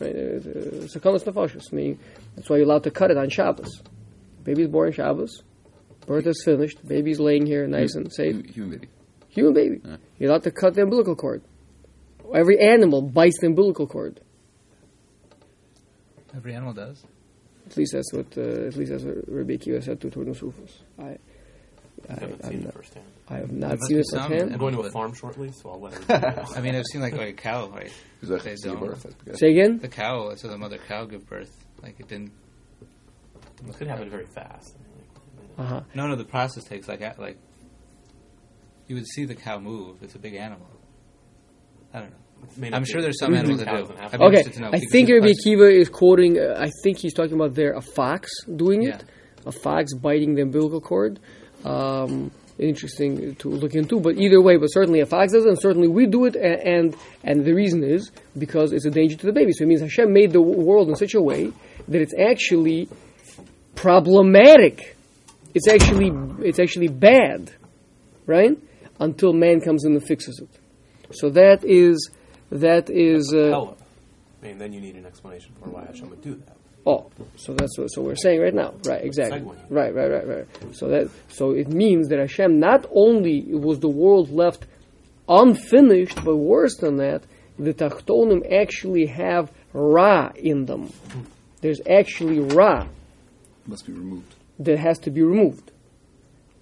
Right? 0.00 0.14
It's 0.14 0.94
a 0.94 1.74
meaning 1.74 1.98
that's 2.36 2.48
why 2.48 2.56
you're 2.56 2.66
allowed 2.66 2.84
to 2.84 2.90
cut 2.92 3.10
it 3.10 3.16
on 3.16 3.28
Shabbos. 3.28 3.82
Baby's 4.44 4.68
born 4.68 4.88
on 4.88 4.92
Shabbos. 4.92 5.42
Birth 6.06 6.26
is 6.28 6.42
finished. 6.44 6.86
Baby's 6.86 7.18
laying 7.18 7.46
here, 7.46 7.66
nice 7.66 7.96
and 7.96 8.12
safe. 8.12 8.54
human 8.54 8.78
baby. 8.78 8.88
Human 9.30 9.52
baby. 9.52 9.80
Yeah. 9.84 9.96
You're 10.18 10.30
allowed 10.30 10.44
to 10.44 10.52
cut 10.52 10.74
the 10.74 10.82
umbilical 10.82 11.16
cord. 11.16 11.42
Every 12.32 12.60
animal 12.60 13.02
bites 13.02 13.38
the 13.40 13.48
umbilical 13.48 13.88
cord. 13.88 14.20
Every 16.36 16.54
animal 16.54 16.74
does. 16.74 17.02
At 17.66 17.76
least 17.76 17.92
that's 17.92 18.12
what. 18.12 18.26
Uh, 18.36 18.66
at 18.66 18.76
least 18.76 18.92
that's 18.92 19.04
what 19.04 19.16
Rabbi 19.28 19.54
Akiva 19.56 19.82
said 19.82 20.00
to 20.00 20.08
Turnus 20.10 20.40
Rufus. 20.42 20.78
I, 20.98 21.02
I, 21.02 21.18
I 22.08 22.14
haven't 22.20 22.44
seen 22.44 22.60
not- 22.60 22.68
it 22.68 22.74
firsthand. 22.74 23.06
I 23.28 23.34
have 23.38 23.50
not 23.50 23.78
seen 23.82 23.98
it 23.98 24.06
firsthand. 24.10 24.52
I'm 24.52 24.58
going 24.58 24.74
to 24.74 24.82
a 24.82 24.90
farm 24.92 25.12
shortly, 25.14 25.50
so 25.52 25.70
I'll 25.70 25.80
let 25.80 25.94
everybody 26.08 26.36
know. 26.36 26.56
I 26.56 26.60
mean, 26.60 26.74
I've 26.76 26.84
seen 26.86 27.00
like, 27.00 27.14
like 27.14 27.28
a 27.28 27.32
cow, 27.32 27.68
right? 27.68 27.90
They 28.22 28.38
give 28.38 28.62
don't. 28.62 28.80
birth? 28.80 29.06
Say 29.34 29.50
again. 29.50 29.78
The 29.78 29.88
cow, 29.88 30.34
so 30.36 30.48
the 30.48 30.56
mother 30.58 30.78
cow 30.78 31.04
give 31.06 31.26
birth. 31.26 31.50
Like 31.82 31.98
it 31.98 32.08
didn't. 32.08 32.32
It 33.68 33.76
could 33.76 33.88
happen 33.88 34.08
very 34.10 34.26
fast. 34.26 34.76
Uh 35.58 35.64
huh. 35.64 35.80
No, 35.94 36.06
no, 36.06 36.14
the 36.16 36.24
process 36.24 36.64
takes 36.64 36.86
like 36.88 37.00
like. 37.18 37.38
You 38.86 38.94
would 38.94 39.06
see 39.08 39.24
the 39.24 39.34
cow 39.34 39.58
move. 39.58 40.02
It's 40.02 40.14
a 40.14 40.18
big 40.20 40.34
animal. 40.34 40.68
I 41.92 42.00
don't 42.00 42.10
know. 42.10 42.16
May 42.56 42.70
not 42.70 42.76
I'm 42.78 42.84
sure 42.84 43.02
there's 43.02 43.18
some 43.18 43.32
Maybe 43.32 43.40
animals 43.40 43.60
that 43.64 43.70
do. 43.70 43.78
doesn't 43.82 43.98
have 43.98 44.14
I'd 44.14 44.18
be 44.20 44.24
Okay, 44.26 44.36
interested 44.38 44.54
to 44.54 44.60
know, 44.60 44.68
I 44.68 44.70
because 44.72 44.92
think 44.92 45.08
the 45.08 45.14
Rabbi 45.14 45.26
question- 45.26 45.58
Akiva 45.58 45.72
is 45.72 45.88
quoting. 45.88 46.38
Uh, 46.38 46.54
I 46.58 46.70
think 46.82 46.98
he's 46.98 47.12
talking 47.14 47.34
about 47.34 47.54
there 47.54 47.72
a 47.74 47.80
fox 47.82 48.30
doing 48.54 48.84
it, 48.84 49.04
a 49.44 49.52
fox 49.52 49.94
biting 49.94 50.34
the 50.34 50.42
umbilical 50.42 50.80
cord. 50.80 51.18
Um, 51.64 52.30
interesting 52.58 53.34
to 53.34 53.50
look 53.50 53.74
into, 53.74 54.00
but 54.00 54.16
either 54.16 54.40
way, 54.40 54.56
but 54.56 54.68
certainly 54.68 55.00
a 55.00 55.06
fox 55.06 55.32
does 55.32 55.44
it, 55.44 55.48
and 55.48 55.60
certainly 55.60 55.88
we 55.88 56.06
do 56.06 56.24
it, 56.24 56.36
a- 56.36 56.66
and 56.66 56.96
and 57.24 57.44
the 57.44 57.52
reason 57.52 57.84
is 57.84 58.10
because 58.38 58.72
it's 58.72 58.86
a 58.86 58.90
danger 58.90 59.16
to 59.16 59.26
the 59.26 59.32
baby. 59.32 59.52
So 59.52 59.64
it 59.64 59.66
means 59.68 59.82
Hashem 59.82 60.10
made 60.12 60.30
the 60.32 60.38
w- 60.40 60.60
world 60.60 60.88
in 60.88 60.96
such 60.96 61.14
a 61.14 61.20
way 61.20 61.52
that 61.88 62.00
it's 62.00 62.14
actually 62.18 62.88
problematic. 63.74 64.96
It's 65.54 65.68
actually 65.68 66.10
it's 66.46 66.58
actually 66.58 66.88
bad, 66.88 67.50
right? 68.26 68.56
Until 69.00 69.32
man 69.32 69.60
comes 69.60 69.84
in 69.84 69.92
and 69.92 70.02
fixes 70.06 70.40
it. 70.40 70.48
So 71.14 71.30
that 71.30 71.64
is 71.64 72.10
that 72.50 72.90
is. 72.90 73.32
Uh, 73.34 73.74
I 74.42 74.46
mean, 74.46 74.58
then 74.58 74.72
you 74.72 74.80
need 74.80 74.96
an 74.96 75.06
explanation 75.06 75.52
for 75.60 75.70
why 75.70 75.84
Hashem 75.86 76.10
would 76.10 76.22
do 76.22 76.34
that. 76.34 76.56
Oh, 76.88 77.10
so 77.36 77.52
that's 77.52 77.76
what 77.78 77.88
so 77.88 78.00
we're 78.02 78.14
saying 78.14 78.40
right 78.40 78.54
now, 78.54 78.74
right? 78.86 79.04
Exactly, 79.04 79.40
right, 79.70 79.92
right, 79.92 80.08
right, 80.08 80.26
right. 80.28 80.46
So 80.72 80.86
that 80.88 81.10
so 81.28 81.50
it 81.50 81.68
means 81.68 82.08
that 82.08 82.18
Hashem 82.20 82.60
not 82.60 82.86
only 82.92 83.42
was 83.52 83.80
the 83.80 83.88
world 83.88 84.30
left 84.30 84.66
unfinished, 85.28 86.22
but 86.24 86.36
worse 86.36 86.76
than 86.76 86.96
that, 86.98 87.22
the 87.58 87.74
Tachtonim 87.74 88.52
actually 88.52 89.06
have 89.06 89.50
Ra 89.72 90.30
in 90.36 90.66
them. 90.66 90.92
There's 91.60 91.80
actually 91.90 92.38
Ra 92.38 92.86
must 93.66 93.86
be 93.86 93.92
removed. 93.92 94.34
that 94.60 94.78
has 94.78 94.98
to 95.00 95.10
be 95.10 95.22
removed, 95.22 95.72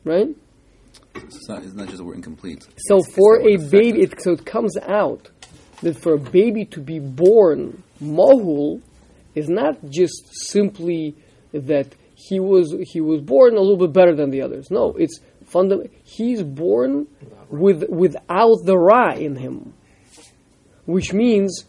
right? 0.05 0.29
It's 1.17 1.49
not, 1.49 1.63
it's 1.63 1.75
not 1.75 1.87
just 1.87 1.99
that 1.99 2.05
we're 2.05 2.15
incomplete. 2.15 2.63
So 2.79 2.97
It's- 2.99 3.09
it's 3.09 3.15
for 3.17 3.39
that 3.39 3.47
a 3.47 3.57
baby, 3.71 4.03
it, 4.03 4.21
so 4.23 4.33
it 4.33 4.47
comes 4.47 4.77
out 4.79 5.29
that 5.83 5.99
for 5.99 6.15
a 6.15 6.19
baby 6.19 6.65
to 6.67 6.81
be 6.81 6.99
born 6.99 7.83
mohul 8.03 8.81
is 9.35 9.49
not 9.49 9.77
just 9.91 10.31
simply 10.49 11.15
that 11.53 11.95
he 12.15 12.41
was 12.41 12.75
he 12.93 13.01
was 13.01 13.21
born 13.21 13.57
a 13.57 13.61
little 13.61 13.77
bit 13.77 13.93
better 13.93 14.15
than 14.15 14.31
the 14.31 14.43
others. 14.43 14.71
No, 14.71 14.93
it's 14.93 15.21
fundamental. 15.47 15.93
He's 16.05 16.43
born 16.43 17.07
with 17.51 17.89
without 17.89 18.57
the 18.65 18.79
ra 18.79 19.13
in 19.13 19.37
him, 19.37 19.75
which 20.87 21.13
means 21.13 21.65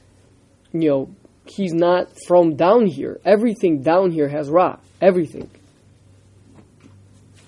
you 0.71 0.89
know 0.89 1.15
he's 1.45 1.73
not 1.73 2.09
from 2.27 2.55
down 2.55 2.85
here. 2.85 3.19
Everything 3.25 3.81
down 3.81 4.11
here 4.11 4.29
has 4.29 4.49
ra. 4.49 4.77
Everything. 5.01 5.49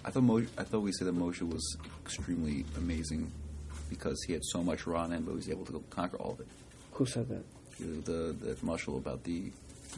I 0.04 0.10
thought 0.10 0.24
Moshe, 0.24 0.48
I 0.58 0.64
thought 0.64 0.80
we 0.80 0.92
said 0.94 1.08
that 1.08 1.18
Moshe 1.18 1.42
was 1.42 1.78
extremely 2.04 2.66
amazing 2.78 3.32
because 3.90 4.22
he 4.26 4.34
had 4.34 4.44
so 4.46 4.62
much 4.64 4.86
raw 4.88 5.06
in 5.06 5.12
him, 5.12 5.24
but 5.24 5.32
he 5.32 5.38
was 5.38 5.50
able 5.50 5.66
to 5.66 5.84
conquer 5.90 6.18
all 6.18 6.32
of 6.34 6.40
it. 6.42 6.48
Who 6.94 7.06
said 7.06 7.28
that? 7.30 7.44
The 7.80 8.12
the, 8.12 8.54
the 8.56 8.66
marshal 8.66 8.98
about 8.98 9.24
the, 9.24 9.52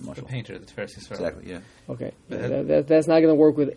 the 0.03 0.13
The 0.13 0.21
painter, 0.23 0.57
the 0.59 0.65
Tiferes 0.65 0.97
Israel. 0.97 1.19
Exactly. 1.19 1.49
Yeah. 1.51 1.59
Okay, 1.89 2.11
But 2.29 2.41
that, 2.49 2.67
that, 2.67 2.87
that's 2.87 3.07
not 3.07 3.19
going 3.21 3.29
to 3.33 3.35
work 3.35 3.57
with 3.57 3.71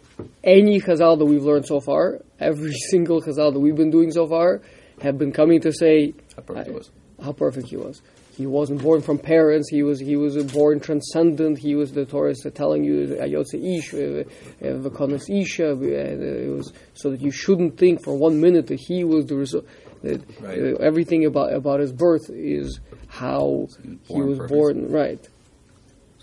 any 0.45 0.81
chazal 0.81 1.19
that 1.19 1.25
we've 1.25 1.45
learned 1.45 1.67
so 1.67 1.81
far. 1.81 2.21
Every 2.41 2.73
single 2.91 3.21
chazal 3.23 3.53
that 3.53 3.61
we've 3.61 3.77
been 3.77 3.91
doing 3.91 4.11
so 4.13 4.27
far 4.27 4.61
have 5.01 5.19
been 5.19 5.33
coming 5.33 5.61
to 5.63 5.73
say 5.73 6.15
How 6.37 6.43
perfect 6.43 6.69
it 6.69 6.75
was. 6.75 6.91
how 7.23 7.33
perfect 7.33 7.69
he 7.69 7.77
was. 7.77 8.03
He 8.37 8.47
wasn't 8.47 8.81
born 8.83 9.03
from 9.03 9.19
parents. 9.19 9.69
He 9.71 9.83
was 9.83 10.01
he 10.01 10.17
was 10.17 10.35
born 10.53 10.81
transcendent. 10.81 11.59
He 11.59 11.75
was 11.75 11.93
the 11.93 12.07
Torah 12.07 12.31
is 12.31 12.47
telling 12.55 12.83
you 12.83 12.95
ayotze 13.21 13.55
ish, 13.55 13.93
uh, 13.93 14.25
v'konos 14.63 15.29
isha. 15.29 15.73
and, 15.73 16.23
uh, 16.23 16.47
It 16.49 16.53
was 16.57 16.73
so 16.95 17.11
that 17.11 17.21
you 17.21 17.31
shouldn't 17.31 17.77
think 17.79 18.03
for 18.03 18.15
one 18.17 18.41
minute 18.41 18.67
that 18.69 18.81
he 18.89 19.05
was 19.05 19.27
the 19.27 19.37
result. 19.37 19.67
That 20.03 20.21
Right. 20.41 20.59
uh, 20.59 20.77
everything 20.81 21.25
about 21.27 21.53
about 21.53 21.81
his 21.81 21.93
birth 21.93 22.29
is 22.31 22.81
how 23.09 23.69
he 23.83 23.89
was 23.91 23.99
born 24.09 24.27
was 24.29 24.39
perfect. 24.39 24.53
born. 24.59 24.91
Right. 24.91 25.29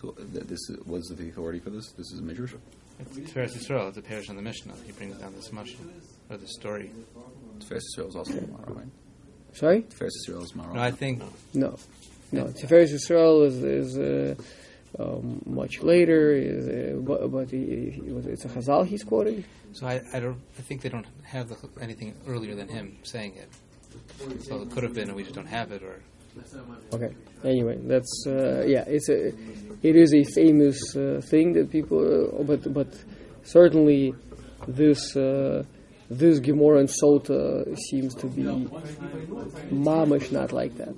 So 0.02 0.10
uh, 0.10 0.24
th- 0.34 0.46
this 0.46 0.70
is- 0.70 0.86
was 0.86 1.08
the 1.08 1.30
authority 1.30 1.60
for 1.60 1.70
this. 1.70 1.92
This 1.98 2.12
is 2.12 2.20
a 2.20 2.22
midrash. 2.22 2.54
It's 3.00 3.18
Tiferes 3.18 3.56
Israel. 3.56 3.88
It's 3.88 3.98
a 3.98 4.02
parish 4.02 4.30
on 4.30 4.36
the 4.36 4.42
Mishnah. 4.42 4.74
He 4.86 4.92
brings 4.92 5.16
down 5.18 5.34
this 5.34 5.50
mashal 5.50 5.80
or 6.30 6.36
the 6.38 6.48
story. 6.48 6.92
Tiferes 7.60 7.84
Israel 7.94 8.10
is 8.10 8.16
also 8.18 8.34
Mara, 8.34 8.74
right? 8.80 8.88
Sorry. 9.54 9.82
Tiferes 9.84 10.12
Israel 10.24 10.44
is 10.44 10.54
Mara. 10.56 10.74
No, 10.74 10.82
I 10.82 10.92
think 10.92 11.22
No, 11.54 11.78
no. 12.34 12.46
Tiferes 12.48 12.92
Yisrael 12.94 13.46
is 13.48 13.64
is 13.64 13.98
uh, 13.98 14.36
um, 15.02 15.42
much 15.46 15.82
later. 15.82 16.32
Is 16.34 16.68
uh, 16.68 17.00
but, 17.00 17.32
but 17.32 17.50
he, 17.50 17.90
he, 17.92 18.12
was- 18.12 18.26
it's 18.26 18.44
a 18.44 18.50
Chazal 18.50 18.86
he's 18.86 19.04
quoting. 19.04 19.46
so. 19.72 19.88
I, 19.88 20.02
I 20.14 20.20
don't. 20.20 20.42
I 20.58 20.62
think 20.62 20.82
they 20.82 20.90
don't 20.90 21.08
have 21.24 21.48
the, 21.48 21.58
anything 21.82 22.14
earlier 22.28 22.56
than 22.56 22.68
him 22.68 22.98
saying 23.04 23.36
it. 23.36 23.50
So 24.42 24.62
it 24.62 24.72
could 24.72 24.84
have 24.84 24.94
been, 24.94 25.08
and 25.08 25.16
we 25.16 25.24
just 25.24 25.36
don't 25.36 25.48
have 25.48 25.72
it, 25.72 25.84
or 25.84 26.02
Okay. 26.94 27.14
Anyway, 27.44 27.78
that's 27.84 28.26
uh, 28.28 28.64
yeah. 28.68 28.84
It's 28.88 29.10
a 29.10 29.28
it 29.82 29.96
is 29.96 30.14
a 30.14 30.24
famous 30.24 30.96
uh, 30.96 31.22
thing 31.24 31.54
that 31.54 31.72
people, 31.72 32.00
uh, 32.40 32.44
but 32.44 32.74
but 32.74 32.88
certainly 33.44 34.14
this 34.68 35.16
uh, 35.16 35.64
this 36.10 36.40
Gemara 36.40 36.80
and 36.80 36.90
Sota 36.90 37.78
seems 37.78 38.14
to 38.16 38.28
be 38.28 38.44
mamish 39.72 40.32
not 40.32 40.52
like 40.52 40.76
that. 40.78 40.96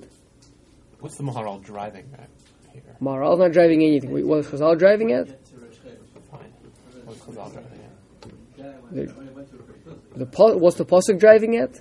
What's 1.00 1.16
the 1.16 1.24
Maharal 1.24 1.62
driving 1.62 2.06
at 2.14 2.28
here? 2.72 2.82
Maharal's 3.00 3.38
not 3.38 3.52
driving 3.52 3.82
anything. 3.82 4.12
Wait, 4.12 4.26
what 4.26 4.40
is 4.40 4.46
Chazal 4.46 4.78
driving 4.78 5.12
at? 5.12 5.28
Fine. 6.30 6.52
What's 7.04 7.20
Chazal 7.20 7.52
driving 7.52 7.80
at? 7.80 8.92
The, 8.92 10.24
the 10.24 10.58
what's 10.58 10.76
the 10.76 10.84
pasuk 10.84 11.18
driving 11.18 11.56
at? 11.56 11.80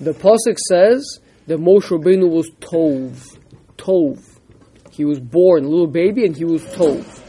The 0.00 0.12
pasuk 0.12 0.58
says 0.58 1.20
that 1.46 1.58
Moshe 1.58 1.88
Rabbeinu 1.88 2.30
was 2.30 2.50
tov, 2.60 3.38
tov. 3.76 4.28
He 4.90 5.04
was 5.04 5.20
born, 5.20 5.64
little 5.64 5.86
baby, 5.86 6.24
and 6.24 6.36
he 6.36 6.44
was 6.44 6.62
tov. 6.64 7.20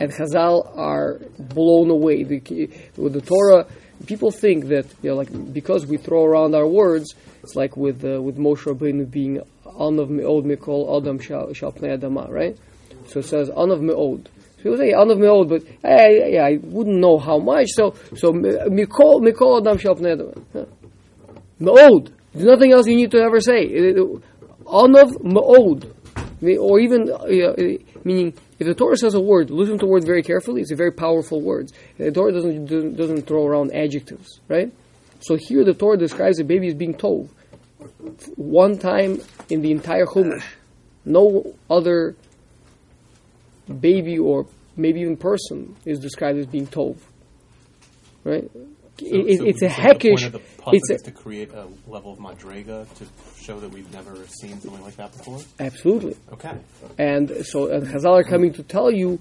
And 0.00 0.12
Chazal 0.12 0.76
are 0.76 1.20
blown 1.38 1.90
away. 1.90 2.24
The, 2.24 2.70
with 2.96 3.12
the 3.12 3.20
Torah, 3.20 3.66
people 4.06 4.30
think 4.30 4.66
that 4.66 4.86
you 5.02 5.10
know, 5.10 5.16
like 5.16 5.52
because 5.52 5.86
we 5.86 5.96
throw 5.96 6.24
around 6.24 6.54
our 6.54 6.66
words, 6.66 7.14
it's 7.42 7.54
like 7.54 7.76
with 7.76 8.04
uh, 8.04 8.20
with 8.20 8.36
Moshe 8.36 8.64
Rabbeinu 8.64 9.10
being 9.10 9.40
anav 9.64 10.08
meod 10.08 10.44
mikol 10.44 10.96
adam 10.96 11.18
shal 11.18 11.52
shal 11.52 11.72
pnei 11.72 11.98
adama, 11.98 12.28
right? 12.30 12.56
So 13.08 13.20
it 13.20 13.26
says 13.26 13.50
anav 13.50 13.80
meod. 13.80 14.26
So 14.56 14.62
people 14.62 14.78
say 14.78 14.92
anav 14.92 15.18
meod, 15.18 15.48
but 15.48 15.62
I, 15.88 16.30
yeah, 16.32 16.44
I 16.44 16.58
wouldn't 16.62 16.96
know 16.96 17.18
how 17.18 17.38
much. 17.38 17.68
So 17.70 17.94
so 18.16 18.32
mikol 18.32 19.20
mikol 19.20 19.60
adam 19.60 19.78
shal 19.78 19.94
pnei 19.94 20.16
adama. 20.16 20.68
Meod. 21.60 22.12
There's 22.32 22.46
nothing 22.46 22.72
else 22.72 22.86
you 22.86 22.96
need 22.96 23.10
to 23.12 23.18
ever 23.18 23.40
say. 23.40 23.68
Anav 24.64 25.12
meod. 25.22 25.90
Or 26.60 26.80
even, 26.80 27.10
uh, 27.10 27.14
uh, 27.14 27.54
meaning, 28.04 28.34
if 28.58 28.66
the 28.66 28.74
Torah 28.74 28.96
says 28.96 29.14
a 29.14 29.20
word, 29.20 29.50
listen 29.50 29.78
to 29.78 29.86
the 29.86 29.90
word 29.90 30.04
very 30.04 30.22
carefully. 30.22 30.60
It's 30.60 30.72
a 30.72 30.76
very 30.76 30.92
powerful 30.92 31.40
word. 31.40 31.72
The 31.96 32.10
Torah 32.10 32.32
doesn't 32.32 32.96
doesn't- 32.96 33.26
throw 33.26 33.46
around 33.46 33.72
adjectives, 33.72 34.40
right? 34.48 34.70
So 35.20 35.36
here 35.36 35.64
the 35.64 35.74
Torah 35.74 35.96
describes 35.96 36.36
the 36.36 36.44
baby 36.44 36.68
as 36.68 36.74
being 36.74 36.94
told 36.94 37.30
one 38.36 38.78
time 38.78 39.20
in 39.48 39.62
the 39.62 39.70
entire 39.70 40.06
Chumash. 40.06 40.44
No 41.04 41.54
other 41.70 42.14
baby 43.80 44.18
or 44.18 44.46
maybe 44.76 45.00
even 45.00 45.16
person 45.16 45.76
is 45.84 45.98
described 45.98 46.38
as 46.38 46.46
being 46.46 46.66
told, 46.66 46.98
right? 48.24 48.50
So- 49.00 49.06
It- 49.06 49.26
it- 49.26 49.38
so 49.38 49.44
it's 49.46 49.62
a 49.62 49.66
you 49.66 49.70
think 49.74 50.02
The 50.02 50.08
point 50.10 50.22
of 50.26 50.32
the 50.32 50.38
pasuk 50.38 50.74
It's 50.74 50.90
a, 50.90 50.98
to 50.98 51.10
create 51.10 51.52
a 51.52 51.66
level 51.88 52.12
of 52.12 52.18
madrega 52.20 52.86
to 52.98 53.04
show 53.42 53.58
that 53.60 53.70
we've 53.72 53.92
never 53.92 54.14
seen 54.40 54.60
something 54.60 54.82
like 54.82 54.96
that 54.96 55.10
before. 55.16 55.40
absolutely. 55.58 56.16
Okay. 56.32 56.52
And 56.98 57.44
so 57.44 57.68
and 57.72 57.86
Chazal 57.86 58.12
are 58.20 58.24
coming 58.24 58.52
to 58.52 58.62
tell 58.62 58.90
you 58.92 59.20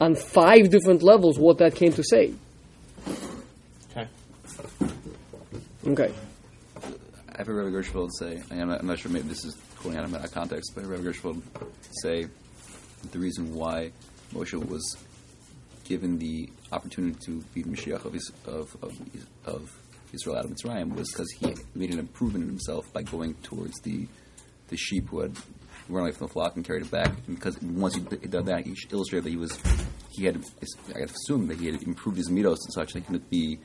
on 0.00 0.14
five 0.14 0.68
different 0.70 1.02
levels 1.02 1.38
what 1.38 1.58
that 1.58 1.74
came 1.74 1.92
to 1.94 2.02
say. 2.04 2.32
Okay. 3.90 4.08
Okay. 5.86 6.12
I've 7.38 7.46
heard 7.46 7.56
Rabbi 7.64 7.70
Gershfeld 7.70 8.10
say, 8.18 8.42
I'm 8.50 8.68
not, 8.68 8.80
I'm 8.80 8.86
not 8.86 8.98
sure, 8.98 9.10
maybe 9.12 9.28
this 9.28 9.44
is 9.44 9.54
pulling 9.80 9.98
out 9.98 10.04
of 10.04 10.32
context, 10.32 10.72
but 10.74 10.84
I 10.84 10.86
Rabbi 10.86 11.02
Gershfeld 11.04 11.42
say 12.02 12.26
the 13.12 13.18
reason 13.18 13.54
why 13.54 13.92
Moshe 14.34 14.54
was 14.68 14.96
given 15.88 16.18
the 16.18 16.48
opportunity 16.72 17.18
to 17.24 17.42
be 17.54 17.62
the 17.62 17.70
Mashiach 17.70 18.04
of, 18.04 18.12
his, 18.12 18.32
of, 18.46 18.76
of, 18.82 18.92
of 19.44 19.80
Israel 20.12 20.36
out 20.36 20.44
of 20.44 20.50
Mitzrayim 20.50 20.94
was 20.94 21.10
because 21.10 21.30
he 21.38 21.54
made 21.74 21.92
an 21.92 21.98
improvement 21.98 22.44
in 22.44 22.50
himself 22.50 22.92
by 22.92 23.02
going 23.02 23.34
towards 23.42 23.80
the 23.80 24.06
the 24.68 24.76
sheep 24.76 25.08
who 25.10 25.20
had 25.20 25.36
run 25.88 26.02
away 26.02 26.12
from 26.12 26.26
the 26.26 26.32
flock 26.32 26.56
and 26.56 26.64
carried 26.64 26.82
it 26.82 26.90
back. 26.90 27.12
And 27.26 27.36
because 27.36 27.60
once 27.62 27.94
he 27.94 28.00
did 28.00 28.32
that, 28.32 28.66
he 28.66 28.74
illustrated 28.90 29.24
that 29.24 29.30
he 29.30 29.36
was 29.36 29.58
he 30.10 30.24
had 30.24 30.42
I 30.94 31.00
assume 31.00 31.46
that 31.48 31.58
he 31.58 31.66
had 31.66 31.82
improved 31.82 32.18
his 32.18 32.30
mitos 32.30 32.58
and 32.64 32.72
such 32.72 32.92
that 32.92 33.04
he 33.04 33.12
could 33.12 33.30
be 33.30 33.58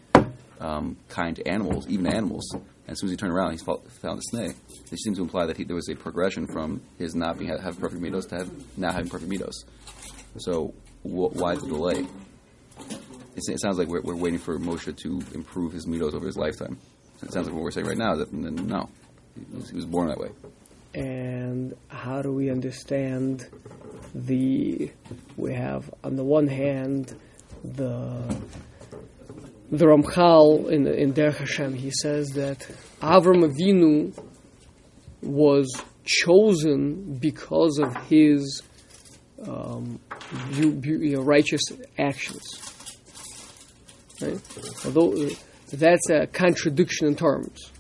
um, 0.60 0.98
kind 1.10 1.36
to 1.38 1.48
animals, 1.48 1.88
even 1.88 2.08
animals. 2.08 2.48
And 2.54 2.63
as 2.88 3.00
soon 3.00 3.08
as 3.08 3.12
he 3.12 3.18
turned 3.18 3.34
around, 3.34 3.51
he 3.51 3.58
found 3.58 4.18
the 4.20 4.22
snake. 4.22 4.56
This 4.90 5.00
seems 5.01 5.18
to 5.18 5.24
imply 5.24 5.48
that 5.48 5.58
he, 5.58 5.63
there 5.63 5.75
was 5.75 5.90
a 5.90 5.96
progression 5.96 6.46
from 6.46 6.82
his 6.98 7.16
not 7.16 7.40
being 7.40 7.50
have 7.50 7.80
perfect 7.80 8.01
mitos 8.01 8.30
to 8.30 8.36
have 8.36 8.78
now 8.78 8.91
having 8.91 9.10
perfect 9.10 9.32
mitos. 9.32 9.56
So 10.38 10.74
wh- 11.04 11.36
why 11.36 11.56
the 11.56 11.68
delay? 11.68 12.06
It, 13.36 13.60
sounds 13.60 13.78
like 13.78 13.88
we're, 13.88 14.02
we're 14.02 14.16
waiting 14.16 14.40
for 14.40 14.60
Moshe 14.60 14.96
to 14.96 15.22
improve 15.34 15.72
his 15.72 15.86
mitos 15.86 16.14
over 16.14 16.26
his 16.26 16.38
lifetime. 16.38 16.78
It 17.24 17.32
sounds 17.32 17.48
like 17.48 17.56
what 17.56 17.64
we're 17.64 17.72
saying 17.72 17.88
right 17.88 17.98
now. 17.98 18.16
That 18.16 18.32
no, 18.34 18.90
he 19.36 19.56
was, 19.56 19.70
he 19.70 19.76
was 19.76 19.86
born 19.86 20.10
that 20.10 20.20
way. 20.20 20.30
And 20.94 21.76
how 21.88 22.22
do 22.22 22.32
we 22.34 22.50
understand 22.50 23.48
the? 24.14 24.92
We 25.38 25.54
have 25.54 25.94
on 26.04 26.16
the 26.16 26.24
one 26.24 26.48
hand 26.48 27.16
the 27.64 28.38
the 29.72 29.86
Ramchal 29.86 30.70
in 30.70 30.88
in 30.88 31.14
Derech 31.14 31.38
Hashem. 31.38 31.76
He 31.76 31.92
says 31.92 32.30
that 32.32 32.60
Avram 33.02 33.46
Avinu 33.50 34.14
was 35.22 35.70
chosen 36.04 37.18
because 37.20 37.80
of 37.80 37.96
his 38.08 38.62
um, 39.48 40.00
bu- 40.56 40.72
bu- 40.72 41.00
you 41.00 41.15
know, 41.17 41.22
righteous 41.22 41.62
actions. 41.98 42.44
Right? 44.22 44.39
Although 44.86 45.13
uh, 45.13 45.30
that's 45.74 46.10
a 46.10 46.28
contradiction 46.28 47.08
in 47.08 47.15
terms. 47.15 47.72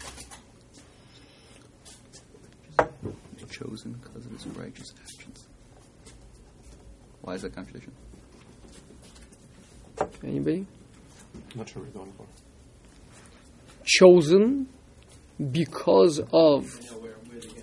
Chosen 3.49 3.93
because 3.93 4.25
of 4.25 4.31
his 4.31 4.47
righteous 4.57 4.93
actions. 5.03 5.45
Why 7.21 7.35
is 7.35 7.43
that 7.43 7.53
contradiction? 7.53 7.91
Anybody? 10.23 10.65
Not 11.55 11.69
sure 11.69 11.83
what 11.83 11.93
you're 11.93 12.03
going 12.03 12.13
for. 12.17 12.25
chosen 13.85 14.67
because 15.51 16.19
of 16.33 16.65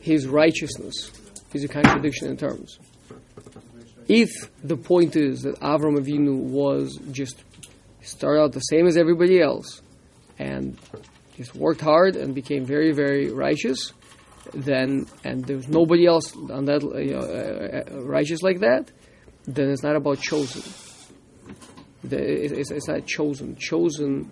his 0.00 0.26
righteousness 0.26 1.10
is 1.52 1.64
a 1.64 1.68
contradiction 1.68 2.28
in 2.28 2.36
terms. 2.36 2.78
If 4.08 4.30
the 4.64 4.76
point 4.76 5.16
is 5.16 5.42
that 5.42 5.56
Avram 5.60 5.98
Avinu 5.98 6.38
was 6.40 6.98
just 7.12 7.42
started 8.02 8.40
out 8.40 8.52
the 8.52 8.60
same 8.60 8.86
as 8.86 8.96
everybody 8.96 9.40
else 9.40 9.82
and 10.38 10.78
just 11.36 11.54
worked 11.54 11.82
hard 11.82 12.16
and 12.16 12.34
became 12.34 12.64
very, 12.64 12.92
very 12.92 13.30
righteous, 13.30 13.92
then 14.54 15.06
and 15.24 15.44
there's 15.44 15.68
nobody 15.68 16.06
else 16.06 16.34
on 16.34 16.64
that 16.64 16.82
you 16.82 17.12
know, 17.12 17.20
uh, 17.20 17.96
uh, 17.98 18.02
righteous 18.04 18.42
like 18.42 18.60
that, 18.60 18.90
then 19.44 19.68
it's 19.70 19.82
not 19.82 19.94
about 19.94 20.18
chosen. 20.20 20.62
The- 22.02 22.44
It's, 22.58 22.70
it's 22.70 22.88
not 22.88 23.06
chosen. 23.06 23.56
Chosen 23.56 24.30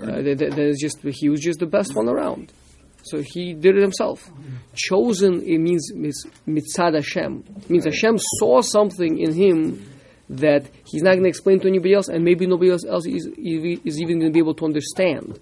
uh, 0.00 0.22
that 0.22 0.58
is 0.58 0.78
just 0.80 1.00
he 1.02 1.28
was 1.28 1.40
just 1.40 1.58
the 1.58 1.66
best 1.66 1.94
one 1.94 2.08
around. 2.08 2.52
So 3.02 3.22
he 3.24 3.54
did 3.54 3.76
it 3.76 3.82
himself. 3.82 4.30
Chosen 4.74 5.42
it 5.42 5.58
means 5.58 5.92
mitzad 5.94 6.94
Hashem. 6.94 7.44
It 7.56 7.70
means 7.70 7.84
Hashem 7.84 8.18
saw 8.38 8.60
something 8.60 9.18
in 9.18 9.32
him 9.32 9.86
that 10.30 10.66
he's 10.84 11.02
not 11.02 11.12
going 11.12 11.22
to 11.22 11.28
explain 11.28 11.60
to 11.60 11.68
anybody 11.68 11.94
else, 11.94 12.08
and 12.08 12.22
maybe 12.22 12.46
nobody 12.46 12.70
else, 12.70 12.84
else 12.84 13.06
is, 13.06 13.26
is 13.26 14.00
even 14.00 14.18
going 14.18 14.30
to 14.30 14.34
be 14.34 14.40
able 14.40 14.54
to 14.54 14.64
understand. 14.66 15.38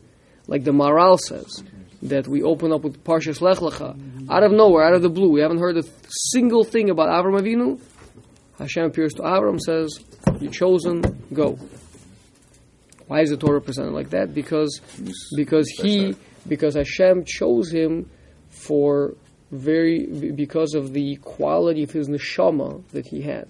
Like 0.46 0.62
the 0.62 0.70
Maharal 0.70 1.18
says, 1.18 1.64
that 2.02 2.28
we 2.28 2.42
open 2.42 2.72
up 2.72 2.82
with 2.82 3.02
Parshas 3.04 3.40
Lech 3.40 3.58
Lecha. 3.58 4.30
Out 4.30 4.42
of 4.42 4.52
nowhere, 4.52 4.84
out 4.84 4.94
of 4.94 5.02
the 5.02 5.08
blue, 5.08 5.30
we 5.30 5.40
haven't 5.40 5.58
heard 5.58 5.76
a 5.76 5.82
single 6.30 6.64
thing 6.64 6.90
about 6.90 7.08
Avram 7.08 7.40
Avinu. 7.40 7.80
Hashem 8.58 8.84
appears 8.84 9.14
to 9.14 9.22
Avram, 9.22 9.60
says, 9.60 9.98
"You're 10.40 10.52
chosen, 10.52 11.02
go." 11.32 11.58
Why 13.06 13.20
is 13.20 13.30
the 13.30 13.36
Torah 13.36 13.60
presented 13.60 13.92
like 13.92 14.10
that? 14.10 14.34
Because 14.34 14.80
because 15.36 15.68
he 15.68 16.16
because 16.48 16.74
Hashem 16.74 17.24
chose 17.24 17.70
him 17.70 18.10
for 18.50 19.14
very 19.50 20.06
because 20.32 20.74
of 20.74 20.92
the 20.92 21.16
quality 21.16 21.82
of 21.82 21.90
his 21.90 22.08
neshama 22.08 22.82
that 22.90 23.06
he 23.06 23.22
had. 23.22 23.48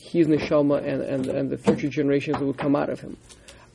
His 0.00 0.26
neshama 0.26 0.78
and, 0.78 1.02
and, 1.02 1.26
and 1.26 1.50
the 1.50 1.58
future 1.58 1.88
generations 1.88 2.38
that 2.38 2.44
would 2.44 2.56
come 2.56 2.76
out 2.76 2.88
of 2.88 3.00
him. 3.00 3.16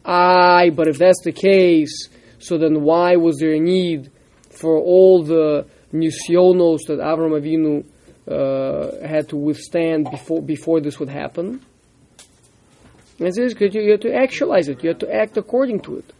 Aye, 0.04 0.72
but 0.72 0.88
if 0.88 0.98
that's 0.98 1.22
the 1.24 1.32
case, 1.32 2.10
so 2.40 2.58
then 2.58 2.82
why 2.82 3.18
was 3.18 3.38
there 3.38 3.54
a 3.54 3.60
need 3.60 4.10
for 4.50 4.78
all 4.78 5.24
the 5.24 5.68
nisyonos 5.94 6.80
that 6.88 7.00
Avram 7.00 7.40
Avinu 7.40 7.86
uh, 8.28 9.08
had 9.08 9.30
to 9.30 9.36
withstand 9.36 10.10
before 10.10 10.42
before 10.42 10.82
this 10.82 11.00
would 11.00 11.10
happen? 11.10 11.62
And 13.20 13.28
it 13.28 13.38
is 13.38 13.54
because 13.54 13.76
you, 13.76 13.82
you 13.82 13.92
have 13.92 14.00
to 14.00 14.16
actualize 14.16 14.68
it. 14.68 14.84
You 14.84 14.90
have 14.90 15.00
to 15.00 15.14
act 15.14 15.38
according 15.38 15.82
to 15.82 15.98
it, 15.98 16.14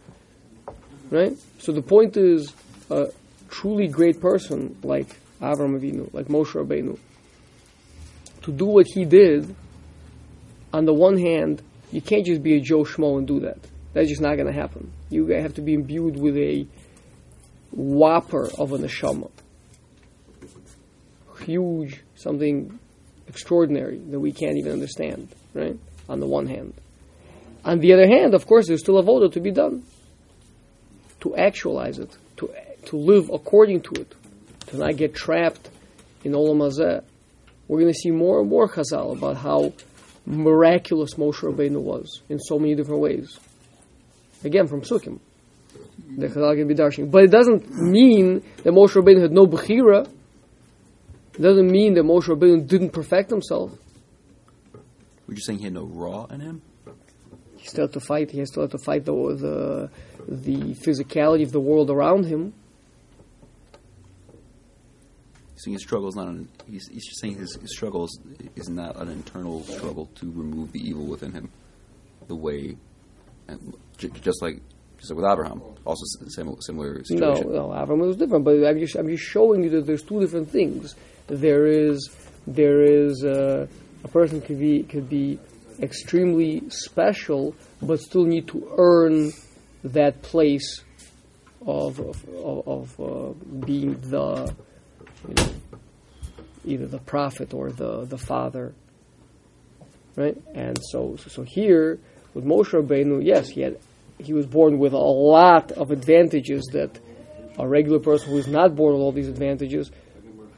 right? 1.12 1.36
So 1.58 1.72
the 1.72 1.82
point 1.82 2.16
is, 2.16 2.52
a 2.90 3.08
truly 3.48 3.86
great 3.86 4.20
person 4.20 4.76
like 4.82 5.08
Avram 5.40 5.78
Avinu, 5.78 6.12
like 6.12 6.26
Moshe 6.26 6.52
Rabbeinu, 6.52 6.98
to 8.42 8.52
do 8.52 8.64
what 8.64 8.86
he 8.86 9.04
did. 9.04 9.54
On 10.72 10.86
the 10.86 10.94
one 10.94 11.18
hand, 11.18 11.62
you 11.92 12.00
can't 12.00 12.24
just 12.24 12.42
be 12.42 12.56
a 12.56 12.60
Joe 12.60 12.84
Schmo 12.84 13.18
and 13.18 13.26
do 13.26 13.40
that. 13.40 13.58
That's 13.92 14.08
just 14.08 14.22
not 14.22 14.36
going 14.36 14.46
to 14.46 14.58
happen. 14.58 14.90
You 15.10 15.26
have 15.26 15.54
to 15.54 15.60
be 15.60 15.74
imbued 15.74 16.16
with 16.16 16.36
a 16.36 16.66
whopper 17.70 18.48
of 18.58 18.72
a 18.72 18.78
neshama. 18.78 19.30
huge, 21.44 22.00
something 22.16 22.78
extraordinary 23.28 23.98
that 23.98 24.18
we 24.18 24.32
can't 24.32 24.56
even 24.56 24.72
understand, 24.72 25.28
right? 25.52 25.78
On 26.08 26.20
the 26.20 26.26
one 26.26 26.46
hand. 26.46 26.72
On 27.64 27.80
the 27.80 27.92
other 27.92 28.06
hand, 28.06 28.34
of 28.34 28.46
course, 28.46 28.66
there's 28.68 28.80
still 28.80 28.98
a 28.98 29.02
voda 29.02 29.28
to 29.28 29.40
be 29.40 29.50
done. 29.50 29.84
To 31.22 31.36
actualize 31.36 31.98
it, 31.98 32.16
to, 32.36 32.50
to 32.86 32.96
live 32.96 33.30
according 33.30 33.80
to 33.82 33.94
it, 34.02 34.14
to 34.68 34.76
not 34.76 34.96
get 34.96 35.14
trapped 35.14 35.68
in 36.24 36.32
Olam 36.32 36.58
Hazeh. 36.58 37.02
We're 37.68 37.80
going 37.80 37.92
to 37.92 37.98
see 37.98 38.10
more 38.10 38.40
and 38.40 38.48
more 38.48 38.68
Chazal 38.68 39.16
about 39.16 39.36
how 39.36 39.72
miraculous 40.26 41.14
Moshe 41.14 41.40
Rabbeinu 41.40 41.80
was 41.80 42.22
in 42.28 42.38
so 42.38 42.58
many 42.58 42.74
different 42.74 43.00
ways. 43.00 43.38
Again, 44.44 44.66
from 44.66 44.82
Sukkim. 44.82 45.20
The 46.16 46.26
Chazal 46.26 46.56
can 46.56 46.68
be 46.68 46.74
darshan. 46.74 47.10
But 47.10 47.24
it 47.24 47.30
doesn't 47.30 47.70
mean 47.70 48.42
that 48.64 48.72
Moshe 48.72 48.94
Rabbeinu 49.00 49.22
had 49.22 49.32
no 49.32 49.46
Bechira. 49.46 50.08
It 51.34 51.40
doesn't 51.40 51.70
mean 51.70 51.94
that 51.94 52.04
Moshe 52.04 52.24
Rabbeinu 52.24 52.66
didn't 52.66 52.90
perfect 52.90 53.30
himself. 53.30 53.72
Were 55.26 55.34
you 55.34 55.40
saying 55.40 55.60
he 55.60 55.64
had 55.64 55.74
no 55.74 55.84
raw 55.84 56.26
in 56.26 56.40
him? 56.40 56.62
He 57.56 57.68
still 57.68 57.84
had 57.84 57.92
to 57.92 58.00
fight. 58.00 58.30
He 58.32 58.44
still 58.44 58.64
had 58.64 58.72
to 58.72 58.78
fight 58.78 59.04
the 59.04 59.12
the, 59.12 59.90
the 60.28 60.74
physicality 60.74 61.42
of 61.42 61.52
the 61.52 61.60
world 61.60 61.90
around 61.90 62.26
him. 62.26 62.52
He's 65.54 65.64
saying 65.64 65.74
his 65.74 65.82
struggle 65.82 66.08
is 66.08 66.16
not 66.16 66.28
an. 66.28 66.48
He's, 66.68 66.88
he's 66.88 67.06
just 67.06 67.20
saying 67.20 67.36
his, 67.38 67.54
his 67.56 67.72
struggle 67.74 68.04
is, 68.04 68.18
is 68.56 68.68
not 68.68 68.96
an 68.96 69.08
internal 69.08 69.62
struggle 69.64 70.06
to 70.16 70.26
remove 70.30 70.72
the 70.72 70.80
evil 70.80 71.04
within 71.06 71.32
him, 71.32 71.50
the 72.26 72.34
way, 72.34 72.76
and 73.48 73.74
j- 73.98 74.08
just 74.20 74.42
like 74.42 74.60
just 74.98 75.10
like 75.10 75.16
with 75.16 75.26
Abraham, 75.30 75.62
also 75.84 76.04
similar, 76.28 76.56
similar 76.60 76.94
No, 76.94 77.02
situation. 77.34 77.52
no, 77.52 77.68
Avram 77.68 77.98
was 77.98 78.16
different. 78.16 78.44
But 78.44 78.64
I'm 78.64 78.78
just 78.78 78.96
I'm 78.96 79.08
just 79.08 79.24
showing 79.24 79.62
you 79.64 79.70
that 79.70 79.86
there's 79.86 80.02
two 80.02 80.20
different 80.20 80.50
things. 80.50 80.94
There 81.28 81.66
is 81.66 82.10
there 82.46 82.82
is 82.82 83.24
uh, 83.24 83.66
a 84.04 84.08
person 84.08 84.40
could 84.40 84.58
be 84.58 84.82
could 84.84 85.08
be 85.08 85.38
extremely 85.80 86.68
special, 86.70 87.54
but 87.80 88.00
still 88.00 88.24
need 88.24 88.48
to 88.48 88.72
earn 88.78 89.32
that 89.84 90.22
place 90.22 90.82
of 91.66 92.00
of, 92.00 92.26
of, 92.66 93.00
uh, 93.00 93.32
being 93.64 93.94
the 94.00 94.54
you 95.28 95.34
know, 95.34 95.50
either 96.64 96.86
the 96.86 96.98
prophet 96.98 97.54
or 97.54 97.70
the 97.70 98.04
the 98.04 98.18
father, 98.18 98.74
right? 100.16 100.36
And 100.54 100.78
so 100.90 101.16
so 101.16 101.42
here 101.42 101.98
with 102.34 102.44
Moshe 102.44 102.70
Rabbeinu, 102.70 103.24
yes, 103.24 103.48
he 103.48 103.60
had 103.60 103.78
he 104.18 104.32
was 104.32 104.46
born 104.46 104.78
with 104.78 104.92
a 104.92 104.98
lot 104.98 105.72
of 105.72 105.90
advantages 105.90 106.68
that 106.72 106.98
a 107.58 107.68
regular 107.68 107.98
person 107.98 108.30
who 108.30 108.38
is 108.38 108.46
not 108.46 108.74
born 108.74 108.94
with 108.94 109.02
all 109.02 109.12
these 109.12 109.28
advantages 109.28 109.90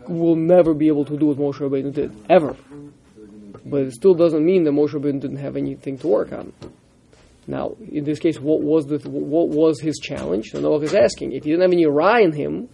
will 0.06 0.36
never 0.36 0.74
be 0.74 0.88
able 0.88 1.04
to 1.06 1.16
do 1.16 1.26
what 1.26 1.38
Moshe 1.38 1.58
Rabbeinu 1.58 1.92
did 1.92 2.14
ever. 2.28 2.56
But 3.64 3.82
it 3.82 3.92
still 3.92 4.14
doesn't 4.14 4.44
mean 4.44 4.64
that 4.64 4.72
Moshe 4.72 4.90
Rabbeinu 4.90 5.20
didn't 5.20 5.38
have 5.38 5.56
anything 5.56 5.98
to 5.98 6.06
work 6.08 6.32
on. 6.32 6.52
Now, 7.46 7.76
in 7.90 8.04
this 8.04 8.18
case, 8.18 8.40
what 8.40 8.62
was 8.62 8.86
the 8.86 8.98
what 9.08 9.48
was 9.48 9.80
his 9.80 9.98
challenge? 9.98 10.50
So 10.50 10.60
Noach 10.60 10.82
is 10.82 10.94
asking 10.94 11.32
if 11.32 11.44
he 11.44 11.50
didn't 11.50 11.62
have 11.62 11.72
any 11.72 11.86
Ra 11.86 12.16
in 12.18 12.32
him, 12.32 12.68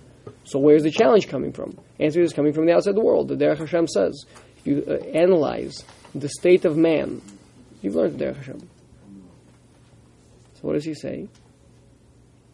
so 0.45 0.59
where's 0.59 0.85
the 0.85 0.91
challenge 0.91 1.29
coming 1.29 1.53
from? 1.53 1.77
Answer 1.99 2.21
is 2.21 2.33
coming 2.33 2.53
from 2.53 2.67
the 2.67 2.73
outside 2.73 2.95
the 2.95 3.01
world. 3.01 3.29
The 3.29 3.37
Derech 3.37 3.59
Hashem 3.59 3.89
says, 3.89 4.25
if 4.59 4.67
you 4.67 4.85
uh, 4.87 4.95
analyze 5.17 5.85
the 6.15 6.29
state 6.29 6.65
of 6.65 6.77
man, 6.77 7.21
you've 7.83 7.95
learned 7.95 8.19
the 8.19 8.25
Derech 8.25 8.37
Hashem. 8.37 8.69
So 10.55 10.61
what 10.63 10.75
does 10.75 10.85
he 10.85 10.95
say? 10.95 11.29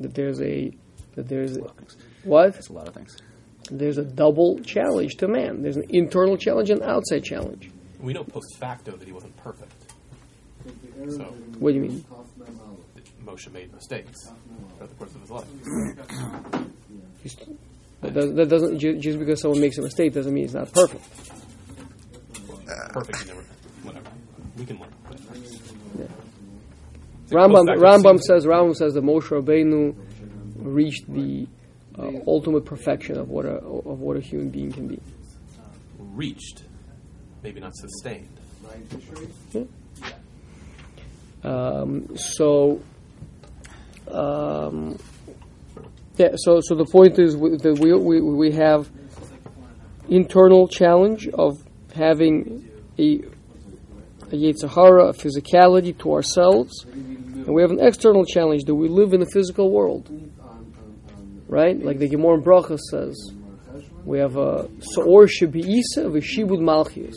That 0.00 0.14
there's 0.14 0.40
a 0.40 0.72
that 1.16 1.28
there's 1.28 1.56
a, 1.56 1.60
what? 2.24 2.54
That's 2.54 2.68
a 2.68 2.72
lot 2.72 2.88
of 2.88 2.94
things. 2.94 3.16
There's 3.70 3.98
a 3.98 4.04
double 4.04 4.60
challenge 4.60 5.16
to 5.16 5.28
man. 5.28 5.62
There's 5.62 5.76
an 5.76 5.86
internal 5.88 6.36
challenge 6.36 6.70
and 6.70 6.82
outside 6.82 7.24
challenge. 7.24 7.70
We 8.00 8.12
know 8.12 8.24
post 8.24 8.56
facto 8.58 8.96
that 8.96 9.06
he 9.06 9.12
wasn't 9.12 9.36
perfect. 9.38 9.72
So 11.08 11.24
What 11.58 11.70
do 11.72 11.76
you 11.76 11.82
mean? 11.82 12.04
Moshe 13.24 13.52
made 13.52 13.72
mistakes 13.74 14.30
throughout 14.76 14.88
the 14.88 14.94
course 14.96 15.14
of 15.14 15.20
his 15.20 15.30
life. 15.30 15.46
That, 18.02 18.14
does, 18.14 18.34
that 18.34 18.48
doesn't 18.48 18.78
just 18.78 19.18
because 19.18 19.40
someone 19.40 19.60
makes 19.60 19.78
a 19.78 19.82
mistake 19.82 20.12
doesn't 20.12 20.32
mean 20.32 20.44
he's 20.44 20.54
not 20.54 20.72
perfect. 20.72 21.04
Perfect, 22.92 23.26
never. 23.26 23.42
Whatever. 23.82 24.10
We 24.56 24.64
can 24.64 24.78
learn. 24.78 24.90
But 25.08 25.18
Rambam, 27.30 27.66
Rambam 27.78 28.20
says 28.20 28.46
Rambam 28.46 28.76
says 28.76 28.94
that 28.94 29.02
Moshe 29.02 29.28
Rabbeinu 29.28 29.94
reached 30.56 31.12
the 31.12 31.48
uh, 31.98 32.10
ultimate 32.26 32.64
perfection 32.64 33.18
of 33.18 33.28
what 33.28 33.44
a 33.44 33.56
of 33.56 34.00
what 34.00 34.16
a 34.16 34.20
human 34.20 34.50
being 34.50 34.70
can 34.72 34.86
be. 34.86 35.00
reached, 35.98 36.62
maybe 37.42 37.60
not 37.60 37.72
sustained. 37.74 38.28
Um, 41.46 42.16
so, 42.16 42.80
um, 44.10 44.98
yeah. 46.16 46.30
So, 46.34 46.60
so 46.60 46.74
the 46.74 46.86
point 46.86 47.20
is 47.20 47.34
that 47.34 47.78
we 47.80 47.92
we 47.92 48.20
we 48.20 48.52
have 48.52 48.90
internal 50.08 50.66
challenge 50.66 51.28
of 51.28 51.58
having 51.94 52.68
a 52.98 53.20
a 54.32 54.34
Yetzirah, 54.34 55.10
a 55.10 55.12
physicality 55.12 55.96
to 55.98 56.12
ourselves, 56.14 56.84
and 56.84 57.46
we 57.46 57.62
have 57.62 57.70
an 57.70 57.78
external 57.80 58.24
challenge 58.24 58.64
that 58.64 58.74
we 58.74 58.88
live 58.88 59.12
in 59.12 59.22
a 59.22 59.26
physical 59.26 59.70
world, 59.70 60.10
right? 61.46 61.80
Like 61.80 61.98
the 62.00 62.08
Gemara 62.08 62.38
in 62.38 62.42
Bracha 62.42 62.76
says, 62.90 63.14
we 64.04 64.18
have 64.18 64.36
a 64.36 64.68
Sa'or 64.80 65.26
Shebi'isa 65.26 66.10
v'Shibud 66.10 66.60
Malchius. 66.60 67.14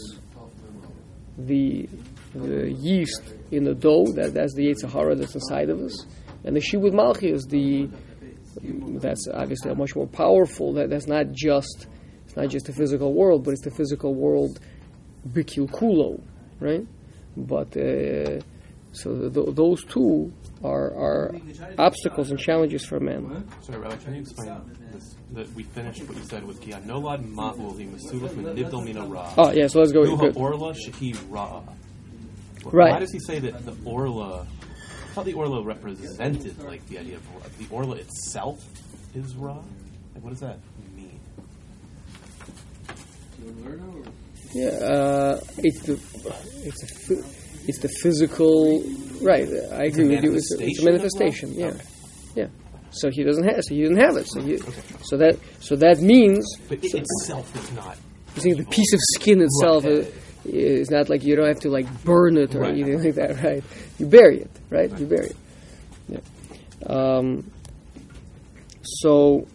The 1.40 1.90
the 2.36 2.72
yeast 2.72 3.24
in 3.52 3.64
the 3.64 3.74
dough, 3.74 4.08
that, 4.14 4.34
that's 4.34 4.54
the 4.54 4.68
Yetzirah 4.68 5.18
that's 5.18 5.36
inside 5.36 5.70
of 5.70 5.80
us. 5.82 6.06
And 6.44 6.56
the 6.56 6.62
Shibud 6.62 6.94
Malchius, 6.94 7.48
the 7.50 7.90
that's 9.00 9.28
obviously 9.34 9.72
a 9.72 9.76
much 9.76 9.96
more 9.96 10.08
powerful. 10.08 10.74
That 10.74 10.90
that's 10.90 11.08
not 11.08 11.32
just 11.32 11.88
it's 12.26 12.36
not 12.36 12.50
just 12.50 12.66
the 12.66 12.74
physical 12.74 13.14
world, 13.14 13.44
but 13.44 13.52
it's 13.52 13.64
the 13.64 13.72
physical 13.72 14.14
world 14.14 14.60
bikilkulo, 15.28 16.22
right? 16.60 16.86
But 17.38 17.76
uh, 17.78 18.42
so 18.92 19.30
th- 19.30 19.56
those 19.56 19.84
two 19.86 20.34
are 20.64 20.94
are 20.96 21.36
obstacles 21.78 22.32
and 22.32 22.40
challenges 22.40 22.86
for 22.86 23.00
man. 23.00 23.48
Sorry, 23.62 23.80
Rabbi, 23.80 23.96
can 23.98 24.16
you 24.16 24.22
explain 24.22 24.62
this? 24.92 25.16
That 25.34 25.52
we 25.54 25.64
finished 25.64 26.02
what 26.04 26.18
you 26.18 26.24
said 26.24 26.44
with 26.44 26.60
Kia 26.62 26.78
Nolad 26.78 27.24
Ma'ul 27.24 27.76
Masulas 27.76 28.36
Min 28.36 28.56
Nivdal 28.56 28.84
Mina 28.84 29.06
Ra. 29.06 29.34
Oh 29.38 29.52
yeah, 29.52 29.68
so 29.68 29.80
let's 29.80 29.92
go. 29.92 30.02
Orla 30.02 30.74
Shahi 30.74 31.16
Ra. 31.30 31.62
Right. 32.72 32.92
Why 32.92 33.00
does 33.00 33.12
he 33.12 33.20
say 33.20 33.40
that 33.40 33.66
the 33.66 33.76
Orla? 33.86 34.42
I 34.42 35.12
thought 35.14 35.26
the 35.26 35.34
Orla 35.34 35.64
represented 35.64 36.64
like 36.64 36.86
the 36.88 37.00
idea 37.00 37.16
of 37.18 37.58
the 37.58 37.68
Orla 37.74 37.96
itself 37.98 38.64
is 39.16 39.36
Ra. 39.36 39.56
Like, 39.56 40.24
what 40.24 40.30
does 40.32 40.40
that 40.42 40.60
mean? 40.96 41.20
Yeah, 44.54 44.68
uh, 44.70 45.40
it's 45.58 45.82
the 45.84 45.94
it's 46.64 47.12
a, 47.12 47.14
it's 47.68 47.80
the 47.80 47.90
physical. 48.02 48.84
Right, 49.22 49.48
I 49.74 49.86
agree 49.86 50.08
with 50.10 50.24
you. 50.24 50.34
It's, 50.36 50.52
a- 50.56 50.64
it's 50.64 50.80
a 50.82 50.86
manifestation. 50.86 51.50
manifestation 51.50 51.54
Yeah, 51.54 51.66
love? 51.68 51.82
yeah. 52.36 52.48
So 52.92 53.10
he 53.12 53.24
doesn't 53.24 53.44
have. 53.44 53.64
So 53.64 53.76
he 53.76 53.82
didn't 53.84 54.00
have 54.00 54.18
it. 54.18 54.28
So 54.28 54.42
he, 54.42 54.58
so 55.04 55.18
that 55.18 55.38
so 55.60 55.76
that 55.76 56.00
means 56.00 56.46
But 56.68 56.84
it 56.84 56.94
itself 56.96 57.56
is 57.56 57.72
not. 57.74 57.98
you 58.36 58.42
think 58.42 58.58
the 58.58 58.66
piece 58.66 58.92
of 58.94 59.00
skin 59.16 59.42
itself 59.42 59.84
Right. 59.84 59.94
is, 59.94 60.08
is 60.46 60.90
not 60.90 61.10
like 61.10 61.24
you 61.24 61.36
don't 61.36 61.48
have 61.48 61.60
to 61.62 61.70
like 61.70 61.88
burn 62.04 62.38
it 62.38 62.56
or 62.56 62.62
Right. 62.62 62.72
anything 62.74 63.04
like 63.04 63.16
that, 63.16 63.44
right? 63.44 63.64
You 63.98 64.06
bury 64.08 64.40
it, 64.42 64.52
right? 64.70 64.98
You 65.00 65.06
bury 65.06 65.28
it. 65.28 65.38
Yeah. 66.08 66.20
Um, 66.88 67.52
so 68.84 69.46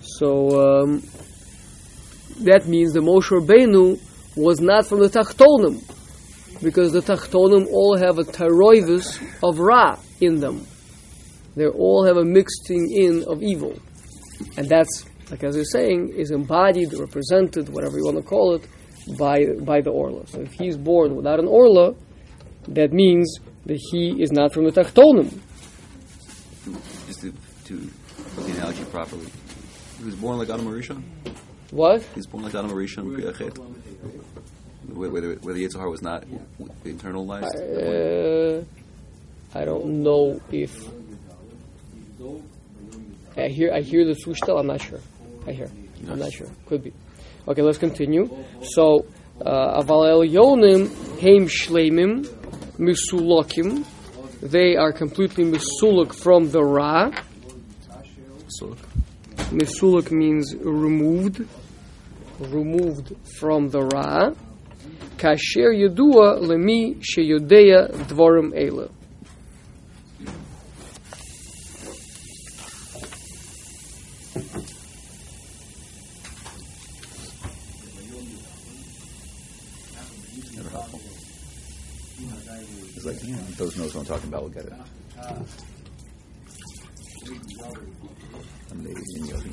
so 0.00 0.82
um, 0.82 1.02
that 2.40 2.66
means 2.66 2.92
the 2.92 3.00
Moshe 3.00 3.30
Rabbeinu 3.30 3.98
was 4.36 4.60
not 4.60 4.86
from 4.86 5.00
the 5.00 5.08
Tachtonim 5.08 5.82
because 6.62 6.92
the 6.92 7.00
Tachtonim 7.00 7.66
all 7.68 7.96
have 7.96 8.18
a 8.18 8.22
tyroivis 8.24 9.20
of 9.42 9.58
Ra 9.58 9.98
in 10.20 10.40
them. 10.40 10.66
They 11.56 11.66
all 11.66 12.04
have 12.04 12.16
a 12.16 12.24
mixing 12.24 12.90
in 12.92 13.24
of 13.28 13.42
evil. 13.42 13.78
And 14.56 14.68
that's, 14.68 15.04
like 15.30 15.42
as 15.44 15.56
you're 15.56 15.64
saying, 15.64 16.10
is 16.10 16.30
embodied, 16.30 16.92
represented, 16.94 17.68
whatever 17.68 17.96
you 17.98 18.04
want 18.04 18.16
to 18.18 18.22
call 18.22 18.54
it, 18.54 18.66
by, 19.18 19.44
by 19.60 19.80
the 19.80 19.90
Orla. 19.90 20.26
So 20.26 20.40
if 20.40 20.52
he's 20.52 20.76
born 20.76 21.14
without 21.16 21.38
an 21.40 21.46
Orla, 21.46 21.94
that 22.68 22.92
means 22.92 23.38
that 23.66 23.78
he 23.90 24.22
is 24.22 24.32
not 24.32 24.52
from 24.52 24.64
the 24.64 24.70
Tachtonim. 24.72 25.38
Just 27.06 27.20
to, 27.20 27.32
to 27.66 27.90
put 28.34 28.46
the 28.46 28.52
analogy 28.52 28.84
properly. 28.86 29.26
He 29.98 30.04
was 30.04 30.14
born 30.16 30.38
like 30.38 30.48
Adam 30.50 30.66
HaRishon. 30.66 31.02
What? 31.70 32.02
He 32.02 32.16
was 32.16 32.26
born 32.26 32.44
like 32.44 32.54
Adam 32.54 32.70
HaRishon, 32.70 33.16
Be'achet. 33.16 33.56
Where, 34.92 35.10
where, 35.10 35.20
the- 35.20 35.38
where 35.42 35.54
the 35.54 35.64
Yitzhar 35.64 35.90
was 35.90 36.02
not 36.02 36.24
internalized. 36.84 38.62
Uh, 38.62 38.64
I 39.58 39.64
don't 39.64 40.02
know 40.02 40.40
if 40.50 40.74
I 43.36 43.48
hear 43.48 43.72
I 43.72 43.80
hear 43.80 44.04
the 44.04 44.12
sushtel. 44.14 44.60
I'm 44.60 44.66
not 44.68 44.80
sure. 44.80 45.00
I 45.46 45.52
hear. 45.52 45.70
I'm 46.08 46.18
not 46.18 46.32
sure. 46.32 46.48
Could 46.66 46.84
be. 46.84 46.92
Okay, 47.46 47.62
let's 47.62 47.78
continue. 47.78 48.28
So, 48.62 49.06
uh, 49.44 49.82
aval 49.82 50.28
yonim 50.28 50.88
heim 51.20 51.46
shleimim 51.46 52.26
misulokim. 52.78 53.84
They 54.40 54.76
are 54.76 54.92
completely 54.92 55.44
misuluk 55.44 56.14
from 56.14 56.50
the 56.50 56.62
ra. 56.62 57.10
So, 58.48 58.76
Misuluk 59.54 60.10
means 60.10 60.54
removed, 60.56 61.46
removed 62.40 63.14
from 63.38 63.68
the 63.68 63.82
ra. 63.82 64.32
Kasher 65.16 65.70
yedua 65.72 66.40
lemi 66.40 66.96
sheyodeya 67.00 67.88
dvorim 68.08 68.52
eila. 68.52 68.90
never 80.56 80.68
helpful. 80.68 81.00
It's 82.96 83.04
like, 83.04 83.20
those 83.56 83.76
will 84.40 84.48
get 84.48 84.64
it. 84.64 84.72
Amazing 88.70 89.26
yogi. 89.26 89.50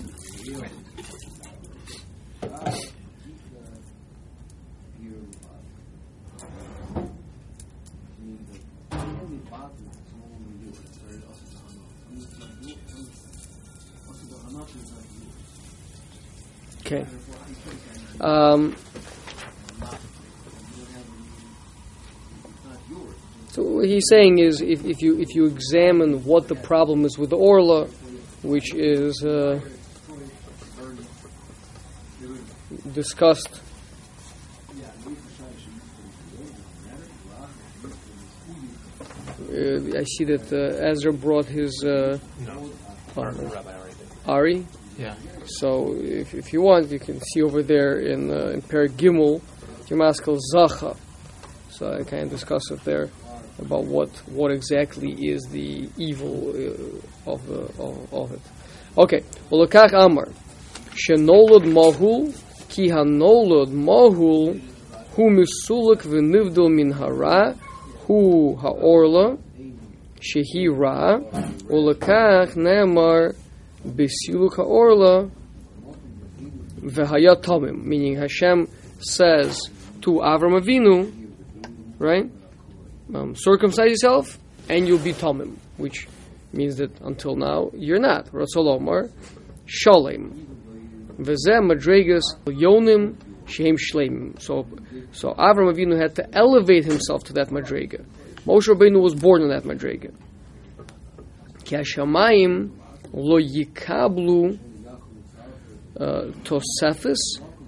Okay. 16.83 17.05
Um, 18.19 18.75
so 23.51 23.63
what 23.63 23.87
he's 24.01 24.09
saying 24.09 24.39
is, 24.39 24.61
if, 24.61 24.85
if 24.85 25.01
you 25.01 25.19
if 25.19 25.35
you 25.35 25.45
examine 25.45 26.23
what 26.23 26.47
the 26.47 26.55
problem 26.55 27.05
is 27.05 27.17
with 27.17 27.29
the 27.29 27.37
orla, 27.37 27.87
which 28.43 28.73
is 28.73 29.23
uh, 29.23 29.59
discussed. 32.93 33.61
Uh, 39.51 39.99
I 39.99 40.03
see 40.05 40.23
that 40.23 40.47
uh, 40.53 40.89
Ezra 40.89 41.11
brought 41.11 41.45
his 41.45 41.83
uh, 41.83 42.17
No. 42.39 42.71
Rabbi 43.15 43.31
no. 43.31 43.49
already 43.49 43.95
did. 43.95 44.07
Ari. 44.25 44.65
Yeah. 44.97 45.15
So 45.45 45.93
if, 45.97 46.33
if 46.33 46.53
you 46.53 46.61
want, 46.61 46.89
you 46.89 46.99
can 46.99 47.19
see 47.19 47.41
over 47.41 47.61
there 47.61 47.99
in 47.99 48.31
uh, 48.31 48.53
in 48.53 48.61
Per 48.61 48.87
Gimel, 48.87 49.41
Gemaskel 49.87 50.39
Zacha. 50.53 50.97
So 51.69 51.91
I 51.91 52.03
of 52.23 52.29
discuss 52.29 52.71
it 52.71 52.83
there 52.85 53.09
about 53.61 53.85
what 53.85 54.09
what 54.27 54.51
exactly 54.51 55.11
is 55.11 55.41
the 55.51 55.87
evil 55.97 56.49
uh, 56.49 57.31
of 57.31 57.45
the 57.47 57.61
of, 58.11 58.31
it. 58.31 58.41
Okay, 58.97 59.23
well, 59.49 59.65
Lekach 59.65 59.93
Amar, 59.93 60.27
Shenolod 60.91 61.63
Mahul, 61.65 62.35
Ki 62.67 62.89
Hanolod 62.89 63.69
Mahul, 63.69 64.59
Hu 65.15 65.29
Misulak 65.29 66.01
V'Nivdil 66.01 66.73
Min 66.73 66.91
Hara, 66.91 67.53
Hu 68.07 68.55
Haorla, 68.57 69.37
Shehi 70.19 70.67
Ra, 70.69 71.19
Ne'amar, 72.55 73.35
Besiluk 73.85 74.55
Haorla, 74.55 75.31
V'Haya 76.81 77.41
Tomim, 77.41 77.83
meaning 77.83 78.17
Hashem 78.17 78.67
says 78.99 79.69
to 80.01 80.11
Avram 80.15 80.59
Avinu, 80.59 81.11
right? 81.97 82.29
Um, 83.13 83.35
circumcise 83.35 83.89
yourself 83.89 84.39
and 84.69 84.87
you'll 84.87 84.99
be 84.99 85.13
Tomim, 85.13 85.57
which 85.77 86.07
means 86.53 86.77
that 86.77 86.99
until 87.01 87.35
now 87.35 87.71
you're 87.73 87.99
not. 87.99 88.27
Rasulomar, 88.27 89.11
Sholem. 89.65 90.45
V'zeh 91.17 91.59
Madregas 91.59 92.23
Yonim 92.45 93.15
Shem 93.47 93.75
Shleim. 93.75 94.41
So, 94.41 94.65
so 95.11 95.33
Avram 95.33 95.73
Avinu 95.73 95.99
had 95.99 96.15
to 96.15 96.35
elevate 96.35 96.85
himself 96.85 97.23
to 97.25 97.33
that 97.33 97.49
Madrega. 97.49 98.05
Moshe 98.45 98.67
Rabbeinu 98.67 99.01
was 99.01 99.13
born 99.13 99.41
in 99.41 99.49
that 99.49 99.63
Madrega. 99.63 100.13
Ki 101.65 101.75
Hashamayim 101.75 102.71
lo 103.13 103.39
yikablu 103.39 104.57
uh, 105.99 106.31
tosefis 106.43 107.17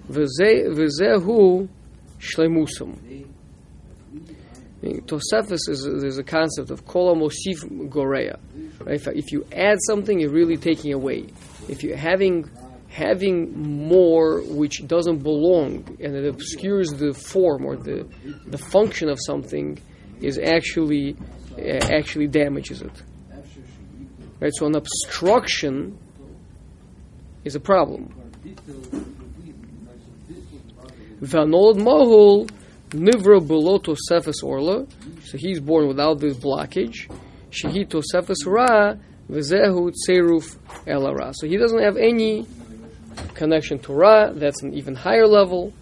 v'ze- 0.08 0.68
v'zehu 0.74 1.68
shleimusum. 2.18 3.24
Tosefis 4.84 5.68
is 5.68 5.84
there's 5.84 6.18
a 6.18 6.24
concept 6.24 6.70
of 6.70 6.86
kol. 6.86 7.14
Right? 7.16 8.30
If, 8.86 9.06
if 9.08 9.32
you 9.32 9.46
add 9.52 9.78
something, 9.86 10.20
you're 10.20 10.30
really 10.30 10.56
taking 10.56 10.92
away. 10.92 11.26
If 11.68 11.82
you're 11.82 11.96
having 11.96 12.50
having 12.88 13.88
more 13.88 14.40
which 14.42 14.86
doesn't 14.86 15.18
belong 15.18 15.98
and 16.00 16.14
it 16.14 16.26
obscures 16.26 16.90
the 16.90 17.12
form 17.12 17.64
or 17.64 17.76
the 17.76 18.06
the 18.46 18.58
function 18.58 19.08
of 19.08 19.18
something, 19.24 19.78
is 20.20 20.38
actually 20.38 21.16
uh, 21.58 21.62
actually 21.90 22.26
damages 22.26 22.82
it. 22.82 23.02
Right? 24.40 24.52
So 24.54 24.66
an 24.66 24.76
obstruction 24.76 25.98
is 27.44 27.54
a 27.54 27.60
problem. 27.60 28.14
Vanod 31.20 31.78
Mahul 31.78 32.50
Nivra 32.94 33.46
below 33.46 33.78
Tosefes 33.78 34.42
Orla. 34.42 34.86
So 35.24 35.36
he's 35.36 35.60
born 35.60 35.88
without 35.88 36.20
this 36.20 36.36
blockage. 36.36 37.10
Shehi 37.50 37.86
Tosefes 37.86 38.46
Ra 38.46 38.94
Vizehu 39.28 39.92
Tseruf 40.08 40.56
Ela 40.86 41.12
Ra. 41.12 41.32
So 41.32 41.46
he 41.46 41.56
doesn't 41.56 41.82
have 41.82 41.96
any 41.96 42.46
connection 43.34 43.78
to 43.80 43.92
Ra. 43.92 44.30
That's 44.32 44.62
an 44.62 44.74
even 44.74 44.94
higher 44.94 45.26
level. 45.26 45.72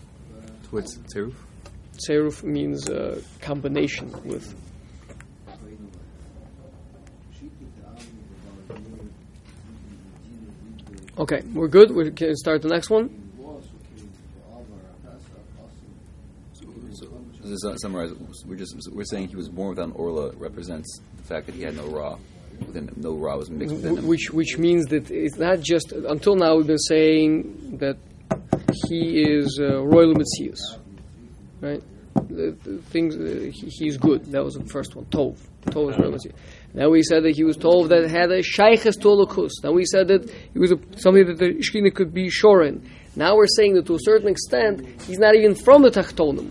What's 0.71 0.97
Teruf? 1.15 1.35
Tseruf 1.99 2.43
means 2.43 2.89
uh, 2.89 3.21
combination 3.41 4.11
with. 4.25 4.55
Okay, 11.19 11.43
we're 11.53 11.69
good. 11.69 11.91
We 11.91 12.11
can 12.11 12.35
start 12.37 12.63
the 12.63 12.69
next 12.69 12.89
one. 12.89 13.22
Uh, 17.65 17.77
summarize. 17.77 18.13
We're 18.47 18.57
just 18.57 18.75
we're 18.93 19.05
saying 19.05 19.29
he 19.29 19.37
was 19.37 19.49
born 19.49 19.71
without 19.71 19.87
an 19.87 19.93
orla 19.93 20.33
represents 20.37 21.01
the 21.17 21.23
fact 21.23 21.47
that 21.47 21.55
he 21.55 21.63
had 21.63 21.77
no 21.77 21.87
raw 21.87 22.19
within 22.67 22.89
him. 22.89 22.95
No 22.97 23.15
raw 23.15 23.37
was 23.37 23.51
mixed 23.51 23.75
within 23.75 23.99
him. 23.99 24.07
which 24.07 24.31
which 24.31 24.59
means 24.59 24.87
that 24.87 25.11
it's 25.11 25.37
not 25.37 25.61
just 25.61 25.93
until 25.93 26.37
now 26.37 26.57
we've 26.57 26.67
been 26.67 26.79
saying 26.79 27.79
that 27.79 27.97
he 28.89 29.23
is 29.23 29.59
uh, 29.61 29.83
royal 29.83 30.15
Metzius, 30.15 30.61
right? 31.61 31.83
The, 32.15 32.57
the 32.63 32.79
things 32.91 33.17
uh, 33.17 33.51
he, 33.53 33.69
he's 33.69 33.97
good. 33.97 34.25
That 34.27 34.45
was 34.45 34.55
the 34.55 34.65
first 34.65 34.97
one. 34.97 35.05
Tov, 35.07 35.39
Tov 35.67 35.93
is 35.93 35.99
royal 35.99 36.13
Metzius. 36.13 36.35
Now 36.75 36.89
we 36.89 37.03
said 37.03 37.25
that 37.25 37.37
he 37.37 37.45
was 37.45 37.57
Tov 37.59 37.89
that 37.91 38.09
had 38.11 38.31
a 38.31 38.43
shayches 38.43 39.01
to 39.03 39.09
Elokus. 39.09 39.53
Now 39.63 39.73
we 39.73 39.85
said 39.85 40.09
that 40.09 40.31
he 40.53 40.59
was 40.59 40.73
a, 40.73 40.79
something 40.97 41.27
that 41.27 41.39
the 41.39 41.55
Shekhinah 41.55 41.95
could 41.95 42.15
be 42.15 42.31
shorin. 42.31 42.83
Now 43.15 43.37
we're 43.37 43.47
saying 43.47 43.75
that 43.75 43.87
to 43.87 43.95
a 43.95 44.01
certain 44.01 44.29
extent 44.29 45.03
he's 45.03 45.19
not 45.19 45.35
even 45.35 45.55
from 45.55 45.83
the 45.83 45.91
Tachtonim. 45.91 46.51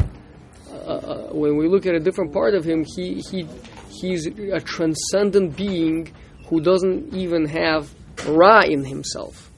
Uh, 0.99 1.33
when 1.33 1.57
we 1.57 1.67
look 1.67 1.85
at 1.85 1.95
a 1.95 1.99
different 1.99 2.33
part 2.33 2.53
of 2.55 2.63
him, 2.65 2.83
he 2.95 3.21
he 3.21 3.47
he's 3.89 4.27
a 4.27 4.59
transcendent 4.59 5.55
being 5.55 6.13
who 6.47 6.59
doesn't 6.59 7.13
even 7.13 7.45
have 7.45 7.93
ra 8.27 8.61
in 8.61 8.83
himself. 8.83 9.49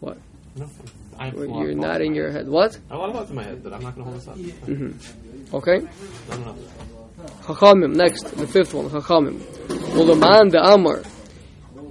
What? 0.00 0.18
No. 0.56 0.68
I 1.18 1.26
have 1.26 1.34
a 1.34 1.46
Well, 1.48 1.62
You're 1.62 1.74
nodding 1.74 2.14
your 2.14 2.30
head. 2.30 2.48
What? 2.48 2.78
I 2.90 2.94
have 2.94 2.98
a 2.98 3.00
lot 3.00 3.08
of 3.10 3.16
thoughts 3.16 3.30
in 3.30 3.36
my 3.36 3.42
head, 3.42 3.62
but 3.62 3.72
I'm 3.72 3.82
not 3.82 3.94
going 3.96 4.06
to 4.06 4.10
hold 4.10 4.20
this 4.20 4.28
up. 4.28 5.54
Okay. 5.54 5.78
No, 6.30 6.36
no, 6.36 6.44
no. 6.44 6.56
Chachamim. 7.42 7.94
Next, 7.96 8.24
the 8.36 8.46
fifth 8.46 8.74
one. 8.74 8.88
Chachamim. 8.88 9.40
Ulaman 9.96 10.50
de 10.50 10.62
Amar. 10.62 11.02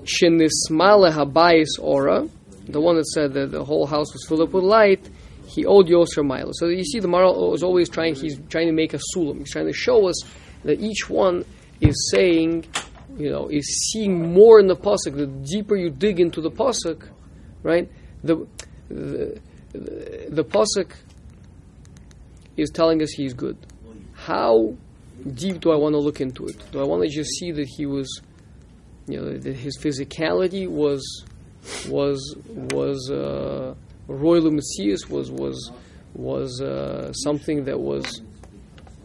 Shenismale 0.03 1.11
habayis 1.11 1.67
ora. 1.79 2.27
The 2.69 2.79
one 2.79 2.95
that 2.97 3.07
said 3.07 3.33
that 3.33 3.51
the 3.51 3.63
whole 3.63 3.85
house 3.85 4.13
was 4.13 4.25
filled 4.27 4.41
up 4.41 4.53
with 4.53 4.63
light. 4.63 5.09
He 5.47 5.65
owed 5.65 5.87
Yosher 5.87 6.25
Milo. 6.25 6.51
So 6.53 6.67
you 6.67 6.83
see, 6.83 6.99
the 6.99 7.07
Maharal 7.07 7.55
is 7.55 7.63
always 7.63 7.89
trying. 7.89 8.15
He's 8.15 8.39
trying 8.49 8.67
to 8.67 8.73
make 8.73 8.93
a 8.93 8.99
sulam. 9.15 9.39
He's 9.39 9.51
trying 9.51 9.67
to 9.67 9.73
show 9.73 10.07
us 10.07 10.21
that 10.63 10.79
each 10.81 11.09
one 11.09 11.45
is 11.79 12.09
saying, 12.11 12.65
you 13.17 13.29
know, 13.29 13.47
is 13.47 13.91
seeing 13.91 14.33
more 14.33 14.59
in 14.59 14.67
the 14.67 14.75
pasuk. 14.75 15.15
The 15.15 15.27
deeper 15.27 15.75
you 15.75 15.89
dig 15.89 16.19
into 16.19 16.41
the 16.41 16.51
pasuk, 16.51 17.09
right? 17.63 17.89
The 18.23 18.45
the 18.89 19.39
the, 19.71 20.27
the 20.29 20.43
pasuk 20.43 20.91
is 22.57 22.69
telling 22.69 23.01
us 23.01 23.11
he's 23.11 23.33
good. 23.33 23.57
How 24.13 24.75
deep 25.33 25.61
do 25.61 25.71
I 25.71 25.75
want 25.75 25.93
to 25.93 25.99
look 25.99 26.21
into 26.21 26.45
it? 26.47 26.61
Do 26.71 26.81
I 26.81 26.83
want 26.83 27.03
to 27.03 27.09
just 27.09 27.29
see 27.39 27.51
that 27.51 27.67
he 27.77 27.85
was, 27.85 28.21
you 29.07 29.21
know, 29.21 29.37
that 29.37 29.55
his 29.55 29.77
physicality 29.77 30.67
was 30.67 31.25
was 31.87 32.35
was 32.47 33.11
uh, 33.11 33.75
royal 34.07 34.51
Messias 34.51 35.09
was 35.09 35.31
was 35.31 35.71
was 36.13 36.61
uh, 36.61 37.11
something 37.13 37.65
that 37.65 37.79
was 37.79 38.21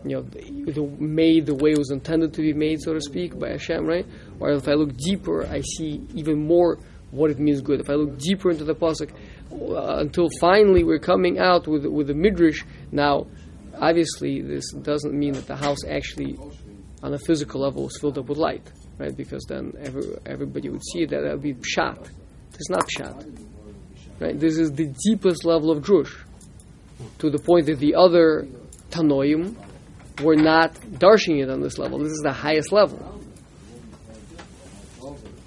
you 0.04 0.16
know 0.16 0.22
the, 0.22 0.82
made 0.98 1.46
the 1.46 1.54
way 1.54 1.72
it 1.72 1.78
was 1.78 1.90
intended 1.90 2.34
to 2.34 2.42
be 2.42 2.52
made, 2.52 2.80
so 2.80 2.94
to 2.94 3.00
speak, 3.00 3.38
by 3.38 3.50
Hashem, 3.50 3.86
right? 3.86 4.06
Or 4.40 4.50
if 4.50 4.68
I 4.68 4.72
look 4.72 4.96
deeper, 4.96 5.46
I 5.46 5.60
see 5.60 6.04
even 6.14 6.46
more 6.46 6.78
what 7.10 7.30
it 7.30 7.38
means 7.38 7.60
good. 7.60 7.80
If 7.80 7.90
I 7.90 7.94
look 7.94 8.18
deeper 8.18 8.50
into 8.50 8.64
the 8.64 8.74
pasuk, 8.74 9.12
uh, 9.52 9.98
until 9.98 10.28
finally 10.40 10.82
we're 10.82 10.98
coming 10.98 11.38
out 11.38 11.66
with 11.66 11.84
with 11.86 12.08
the 12.08 12.14
midrash. 12.14 12.64
Now, 12.90 13.26
obviously, 13.78 14.40
this 14.40 14.72
doesn't 14.72 15.12
mean 15.12 15.34
that 15.34 15.46
the 15.46 15.56
house 15.56 15.84
actually, 15.84 16.38
on 17.02 17.14
a 17.14 17.18
physical 17.18 17.60
level, 17.60 17.84
was 17.84 17.98
filled 17.98 18.18
up 18.18 18.28
with 18.28 18.38
light, 18.38 18.72
right? 18.98 19.16
Because 19.16 19.44
then 19.48 19.72
every, 19.78 20.04
everybody 20.26 20.68
would 20.68 20.84
see 20.92 21.04
that 21.04 21.20
that 21.20 21.32
would 21.32 21.42
be 21.42 21.54
pshat. 21.54 22.10
It's 22.54 22.70
not 22.70 22.88
pshat, 22.88 23.51
right? 24.22 24.38
This 24.38 24.56
is 24.56 24.72
the 24.72 24.86
deepest 25.04 25.44
level 25.44 25.70
of 25.70 25.82
drush, 25.82 26.14
to 27.18 27.28
the 27.28 27.38
point 27.38 27.66
that 27.66 27.78
the 27.80 27.96
other 27.96 28.46
tanoim 28.90 29.56
were 30.22 30.36
not 30.36 30.74
darshing 30.98 31.38
it 31.40 31.50
on 31.50 31.60
this 31.60 31.76
level. 31.78 31.98
This 31.98 32.12
is 32.12 32.22
the 32.22 32.32
highest 32.32 32.70
level, 32.72 33.20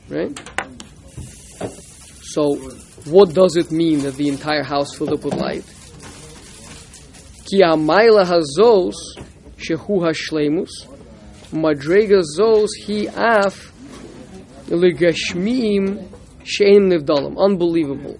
right? 0.10 0.38
So, 2.22 2.56
what 3.06 3.34
does 3.34 3.56
it 3.56 3.72
mean 3.72 4.00
that 4.00 4.16
the 4.16 4.28
entire 4.28 4.64
house 4.64 4.94
filled 4.96 5.14
up 5.14 5.24
with 5.24 5.36
light? 5.36 5.64
Ki 7.46 7.62
amayla 7.62 8.26
hazos 8.26 8.96
shehu 9.58 10.02
hashlemus 10.02 10.72
madrega 11.52 12.22
zos 12.38 12.70
hi 12.86 13.08
af 13.16 13.72
ligashmim 14.68 16.10
shein 16.44 16.92
nivdalim. 16.92 17.38
Unbelievable. 17.38 18.20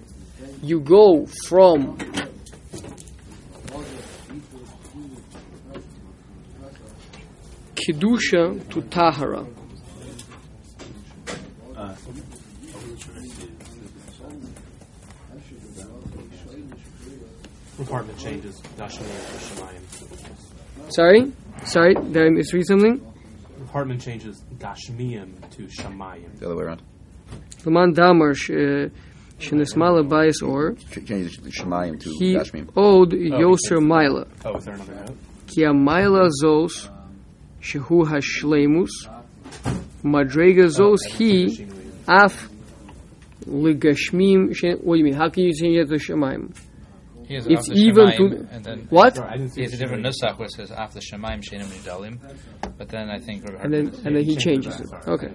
You 0.62 0.80
go 0.80 1.26
from 1.46 1.98
kedusha 7.74 8.68
to 8.70 8.82
tahara. 8.82 9.46
Apartment 17.78 18.18
changes. 18.18 18.60
Dashmir 18.76 19.06
to 19.06 19.38
Shemayim. 19.46 20.92
Sorry, 20.92 21.32
sorry, 21.64 21.94
did 21.94 22.16
I 22.16 22.30
misread 22.30 22.66
something? 22.66 23.00
Apartment 23.60 24.00
changes 24.00 24.42
Gashmiim 24.58 25.50
to 25.50 25.62
Shemayim. 25.64 26.38
The 26.38 26.46
other 26.46 26.56
way 26.56 26.64
around. 26.64 26.82
Laman 27.64 27.92
damar 27.92 28.30
uh, 28.30 28.88
sh- 29.38 29.50
shenismala 29.50 30.08
bias 30.08 30.42
or 30.42 30.72
Change 30.90 31.38
the 31.38 31.50
Shemayim 31.50 32.00
to 32.00 32.10
he 32.18 32.34
Gashmim. 32.34 32.68
owed 32.76 33.12
oh, 33.14 33.16
yoser 33.16 33.80
mila. 33.80 34.26
Oh, 34.44 34.56
is 34.56 34.64
there 34.64 34.74
another 34.74 34.94
note? 34.94 35.16
Ki 35.46 35.62
amayla 35.62 36.28
zos 36.42 36.88
shehu 37.60 38.04
hashlemus 38.06 38.90
madrega 40.04 40.66
zos 40.66 41.00
he 41.16 41.66
af 42.08 42.48
ligashmim. 43.46 44.48
What 44.82 44.94
do 44.94 44.98
you 44.98 45.04
mean? 45.04 45.14
How 45.14 45.28
can 45.28 45.44
you 45.44 45.54
change 45.54 45.76
it 45.78 45.88
to 45.88 45.94
shemaim? 45.96 46.54
He 47.28 47.34
It's 47.34 47.48
after 47.68 47.72
even 47.72 48.06
Shemaim, 48.06 48.16
to- 48.48 48.54
and 48.54 48.64
then 48.64 48.86
What? 48.90 49.16
Sorry, 49.16 49.28
I 49.28 49.36
didn't 49.36 49.50
see 49.52 49.62
he 49.62 49.64
has 49.64 49.74
a 49.74 49.78
different 49.78 50.06
nusach 50.06 50.38
where 50.38 50.46
it 50.46 50.52
says 50.52 50.70
after 50.70 51.00
Shemaim 51.00 51.42
Sheinim 51.42 51.66
Nidalim, 51.66 52.18
but 52.78 52.88
then 52.88 53.10
I 53.10 53.18
think 53.18 53.44
And 53.48 53.72
then 53.74 53.86
and 54.04 54.14
then 54.14 54.22
he 54.22 54.36
Changes 54.36 54.76
changes 54.76 54.92
it. 54.92 55.08
Okay. 55.08 55.32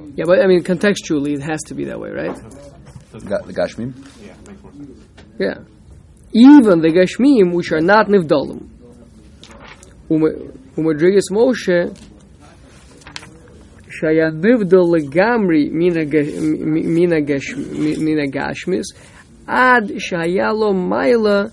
Didn't 0.00 0.16
see 0.16 0.16
that. 0.16 0.18
Yeah, 0.18 0.24
but 0.26 0.40
I 0.42 0.46
mean 0.46 0.62
contextually, 0.64 1.34
it 1.34 1.42
has 1.42 1.60
to 1.68 1.74
be 1.74 1.84
that 1.84 1.98
way, 2.00 2.10
right? 2.10 2.36
Ga- 3.12 3.42
the 3.46 3.52
Gashmim. 3.52 3.94
Yeah, 4.24 4.34
makes 4.46 4.62
more 4.62 4.72
sense. 4.72 4.98
Yeah. 5.38 5.58
Even 6.32 6.80
the 6.80 6.88
Gashmim, 6.88 7.52
which 7.54 7.72
are 7.72 7.80
not 7.80 8.06
Nivdalim. 8.06 8.68
Umadrigas 10.08 11.30
Moshe, 11.32 11.96
Shaya 14.00 14.30
Nivdal 14.32 14.86
Legamri 14.98 15.70
Mina 15.70 16.04
Gash- 16.04 16.32
Mina 16.34 17.20
Gash- 17.20 17.54
Mina 17.56 18.26
Gashmis, 18.30 18.86
Ad 19.48 19.88
Shaya 19.88 20.54
Lo 20.56 20.72
Maila 20.72 21.52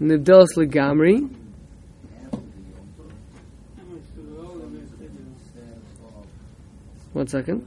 Nivdalas 0.00 0.56
Legamri. 0.56 1.30
One 7.12 7.26
second. 7.28 7.66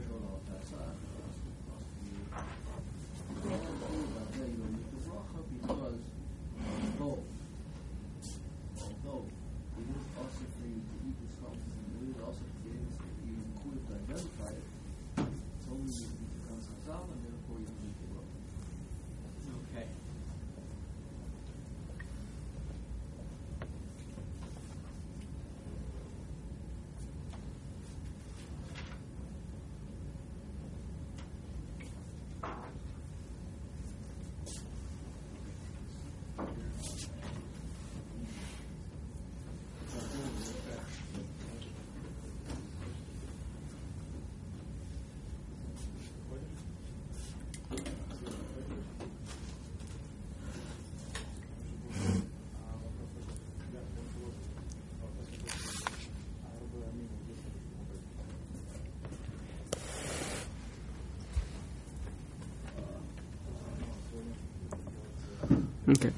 Okay. 65.90 66.12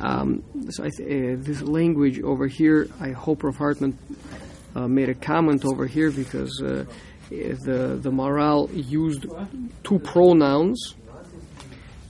Um, 0.00 0.44
so 0.70 0.84
I 0.84 0.90
th- 0.90 1.08
uh, 1.08 1.42
this 1.42 1.60
language 1.62 2.20
over 2.20 2.46
here, 2.46 2.88
I 3.00 3.10
hope 3.10 3.42
Rav 3.42 3.56
Hartman 3.56 3.98
uh, 4.74 4.86
made 4.86 5.08
a 5.08 5.14
comment 5.14 5.64
over 5.64 5.86
here 5.86 6.10
because 6.10 6.62
uh, 6.62 6.84
the 7.30 7.98
the 8.00 8.10
Maharal 8.10 8.70
used 8.72 9.26
two 9.82 9.98
pronouns 9.98 10.94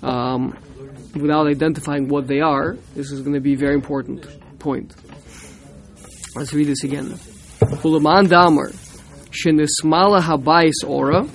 um, 0.03 0.57
without 1.15 1.47
identifying 1.47 2.09
what 2.09 2.27
they 2.27 2.41
are. 2.41 2.77
This 2.95 3.11
is 3.11 3.21
going 3.21 3.35
to 3.35 3.41
be 3.41 3.55
a 3.55 3.59
very 3.59 3.75
important 3.75 4.27
point. 4.59 4.95
Let's 6.37 6.53
read 6.53 6.69
this 6.69 6.85
again. 6.85 7.19
Ulaman 7.83 8.29
Damar, 8.29 8.71
Shenismala 9.31 10.21
Habais 10.21 10.87
Ora, 10.87 11.27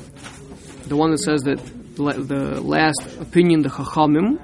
the 0.88 0.96
one 0.96 1.12
that 1.12 1.18
says 1.18 1.42
that 1.44 1.60
the 1.96 2.62
last 2.62 3.02
opinion, 3.20 3.64
the 3.64 3.70
Chachamim, 3.70 4.40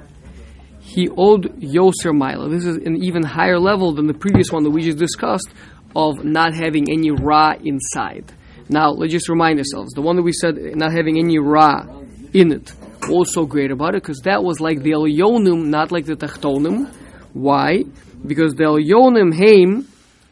he 0.81 1.09
owed 1.09 1.59
Yoser 1.59 2.13
Mila. 2.13 2.49
This 2.49 2.65
is 2.65 2.77
an 2.77 3.03
even 3.03 3.23
higher 3.23 3.59
level 3.59 3.93
than 3.93 4.07
the 4.07 4.13
previous 4.13 4.51
one 4.51 4.63
that 4.63 4.71
we 4.71 4.81
just 4.81 4.97
discussed 4.97 5.49
of 5.95 6.23
not 6.23 6.53
having 6.53 6.89
any 6.89 7.11
Ra 7.11 7.53
inside. 7.63 8.31
Now, 8.69 8.91
let's 8.91 9.11
just 9.11 9.29
remind 9.29 9.59
ourselves 9.59 9.93
the 9.93 10.01
one 10.01 10.15
that 10.15 10.21
we 10.21 10.31
said 10.31 10.55
not 10.75 10.91
having 10.91 11.17
any 11.17 11.39
Ra 11.39 11.85
in 12.33 12.51
it. 12.51 12.73
What's 13.07 13.33
so 13.33 13.45
great 13.45 13.71
about 13.71 13.95
it? 13.95 14.03
Because 14.03 14.19
that 14.25 14.43
was 14.43 14.59
like 14.59 14.83
the 14.83 14.91
Elyonim, 14.91 15.65
not 15.67 15.91
like 15.91 16.05
the 16.05 16.15
Tachtonim. 16.15 16.91
Why? 17.33 17.83
Because 18.25 18.53
the 18.53 18.65
Elyonim 18.65 19.33
Haim 19.33 19.87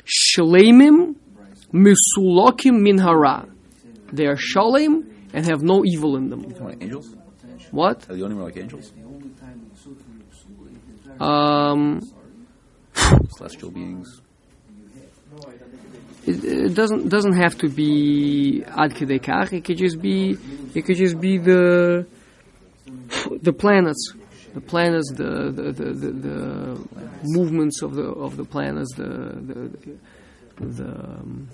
Shleimim 0.05 1.15
Misulokim 1.73 2.81
Min 2.81 2.97
Hara. 2.99 3.47
They 4.11 4.25
are 4.25 4.37
Shalem 4.37 5.29
and 5.33 5.45
have 5.45 5.61
no 5.61 5.83
evil 5.85 6.15
in 6.15 6.29
them. 6.29 6.45
Angels? 6.79 7.15
What? 7.71 8.09
Are 8.09 8.15
the 8.15 8.23
only 8.23 8.35
more 8.35 8.45
like 8.45 8.57
angels? 8.57 8.93
Um, 11.19 12.01
Celestial 13.37 13.71
beings. 13.71 14.21
it, 16.27 16.43
it 16.43 16.73
doesn't 16.73 17.09
doesn't 17.09 17.33
have 17.33 17.57
to 17.57 17.69
be 17.69 18.63
ad 18.67 18.91
kedei 18.93 19.19
kach. 19.19 19.53
It 19.53 19.63
could 19.63 19.77
just 19.77 20.01
be 20.01 20.37
it 20.75 20.81
could 20.83 20.97
just 20.97 21.19
be 21.19 21.37
the 21.37 22.05
the 23.41 23.53
planets, 23.53 24.13
the 24.53 24.61
planets, 24.61 25.11
the 25.15 25.51
the, 25.51 25.71
the, 25.71 25.93
the, 25.93 26.11
the 26.11 26.87
movements 27.23 27.81
of 27.81 27.95
the 27.95 28.03
of 28.03 28.35
the 28.35 28.43
planets, 28.43 28.93
the, 28.95 29.07
the 29.07 30.65
the 30.65 30.83
um, 30.83 31.47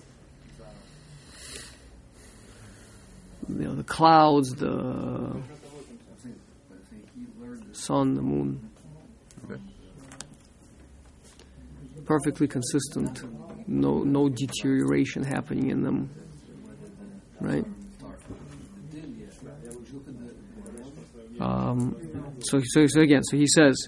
you 3.49 3.65
know 3.65 3.75
the 3.75 3.83
clouds, 3.83 4.49
the 4.51 5.35
sun, 7.73 8.15
the 8.15 8.21
moon. 8.21 8.69
Okay. 9.45 9.61
Perfectly 12.13 12.47
consistent. 12.47 13.23
No 13.67 14.03
no 14.03 14.29
deterioration 14.29 15.23
happening 15.23 15.71
in 15.71 15.81
them. 15.81 16.11
Right? 17.41 17.65
Um, 21.39 21.95
so, 22.39 22.61
so, 22.63 22.85
so 22.85 23.01
again, 23.01 23.23
so 23.23 23.35
he 23.35 23.47
says, 23.47 23.87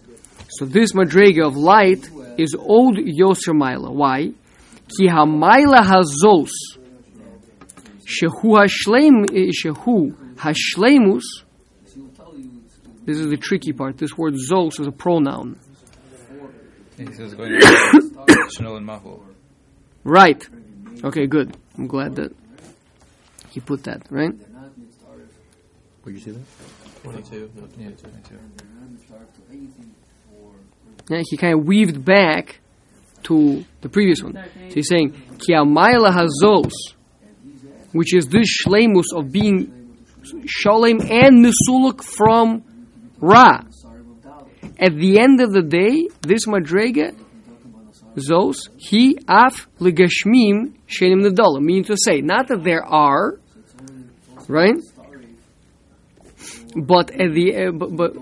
so 0.49 0.65
this 0.65 0.93
madrega 0.93 1.45
of 1.45 1.55
light 1.55 2.09
is 2.39 2.55
old 2.57 2.97
Yoser 2.97 3.53
Maila. 3.53 3.93
Why? 3.93 4.33
Ki 4.87 5.07
ha-maila 5.07 5.81
hazos 5.91 6.49
shehu 8.07 8.57
hashleim 8.57 9.25
eh, 9.31 9.51
shehu 9.51 10.15
hashleimus. 10.35 11.21
This 13.05 13.19
is 13.19 13.29
the 13.29 13.37
tricky 13.37 13.71
part. 13.71 13.99
This 13.99 14.17
word 14.17 14.33
zos 14.33 14.79
is 14.79 14.87
a 14.87 14.91
pronoun. 14.91 15.59
He 16.97 17.05
says 17.13 17.33
going 17.33 17.51
to 17.51 17.57
Shnol 18.57 18.77
and 18.77 18.85
Mahu. 18.91 19.19
Right. 20.03 20.47
Okay, 21.03 21.27
good. 21.27 21.55
I'm 21.77 21.87
glad 21.87 22.15
that 22.15 22.33
he 23.49 23.59
put 23.59 23.83
that, 23.83 24.05
right? 24.09 24.31
Where'd 26.03 26.15
you 26.17 26.21
see 26.23 26.31
that? 26.31 26.41
22. 27.03 27.51
No, 27.55 27.67
Yeah, 27.77 27.89
22. 27.89 27.95
22. 27.97 28.35
Yeah, 31.09 31.21
he 31.29 31.37
kind 31.37 31.53
of 31.53 31.65
weaved 31.65 32.03
back 32.03 32.59
to 33.23 33.63
the 33.81 33.89
previous 33.89 34.21
one. 34.23 34.33
So 34.33 34.75
he's 34.75 34.87
saying, 34.87 35.11
Ki 35.39 35.53
amayla 35.53 36.11
hazos, 36.11 36.71
which 37.91 38.13
is 38.15 38.27
this 38.27 38.47
shlemus 38.65 39.05
of 39.15 39.31
being 39.31 39.71
shalem 40.47 41.01
and 41.01 41.45
misuluk 41.45 42.03
from 42.03 42.63
Ra. 43.19 43.61
At 44.79 44.95
the 44.95 45.19
end 45.19 45.41
of 45.41 45.51
the 45.53 45.61
day, 45.61 46.09
this 46.21 46.45
madrega, 46.45 47.15
zos, 48.17 48.55
he 48.77 49.17
af 49.27 49.67
legashmim 49.79 50.73
shenim 50.87 51.21
nedala. 51.25 51.61
Meaning 51.61 51.85
to 51.85 51.97
say, 51.97 52.21
not 52.21 52.47
that 52.49 52.63
there 52.63 52.83
are, 52.83 53.39
right? 54.47 54.75
But 56.75 57.11
at 57.11 57.33
the 57.33 57.67
uh, 57.67 57.71
but, 57.71 57.95
but 57.95 58.13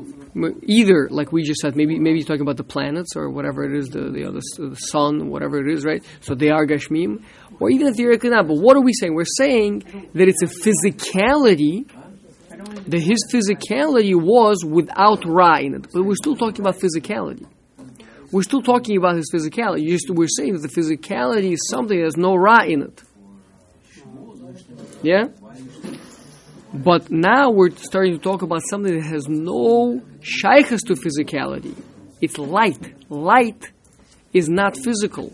either 0.63 1.07
like 1.09 1.31
we 1.31 1.43
just 1.43 1.59
said, 1.59 1.75
maybe 1.75 1.97
maybe 1.97 2.17
he's 2.17 2.27
talking 2.27 2.41
about 2.41 2.57
the 2.57 2.63
planets 2.63 3.15
or 3.15 3.29
whatever 3.31 3.63
it 3.63 3.75
is, 3.75 3.87
the 3.87 4.11
the, 4.11 4.69
the 4.69 4.75
sun, 4.75 5.29
whatever 5.29 5.57
it 5.59 5.73
is, 5.73 5.83
right? 5.83 6.03
So 6.21 6.35
they 6.35 6.49
are 6.49 6.67
gashmim, 6.67 7.23
or 7.59 7.71
even 7.71 7.93
theoretically 7.95 8.29
not. 8.29 8.47
But 8.47 8.57
what 8.57 8.77
are 8.77 8.81
we 8.81 8.93
saying? 8.93 9.15
We're 9.15 9.25
saying 9.37 10.09
that 10.13 10.27
it's 10.27 10.43
a 10.43 10.47
physicality. 10.47 11.89
That 12.88 13.01
his 13.01 13.20
physicality 13.32 14.16
was 14.16 14.64
without 14.66 15.26
ra 15.26 15.57
in 15.57 15.76
it, 15.76 15.88
but 15.93 16.03
we're 16.03 16.16
still 16.16 16.36
talking 16.36 16.61
about 16.61 16.76
physicality. 16.76 17.45
We're 18.32 18.43
still 18.43 18.61
talking 18.61 18.97
about 18.97 19.16
his 19.16 19.32
physicality. 19.34 19.97
We're 20.09 20.28
saying 20.28 20.53
that 20.53 20.64
the 20.64 20.82
physicality 20.82 21.53
is 21.53 21.68
something 21.70 21.97
that 21.97 22.05
has 22.05 22.18
no 22.18 22.36
ra 22.36 22.64
in 22.64 22.82
it. 22.82 23.03
Yeah. 25.03 25.28
But 26.74 27.11
now 27.11 27.51
we're 27.51 27.70
starting 27.70 28.14
to 28.14 28.20
talk 28.20 28.41
about 28.41 28.61
something 28.68 28.95
that 28.95 29.05
has 29.05 29.28
no 29.28 30.01
shaykhs 30.22 30.82
to 30.84 30.95
physicality. 30.95 31.76
It's 32.22 32.38
light. 32.39 32.93
Light 33.09 33.72
is 34.34 34.49
not 34.49 34.78
physical. 34.78 35.32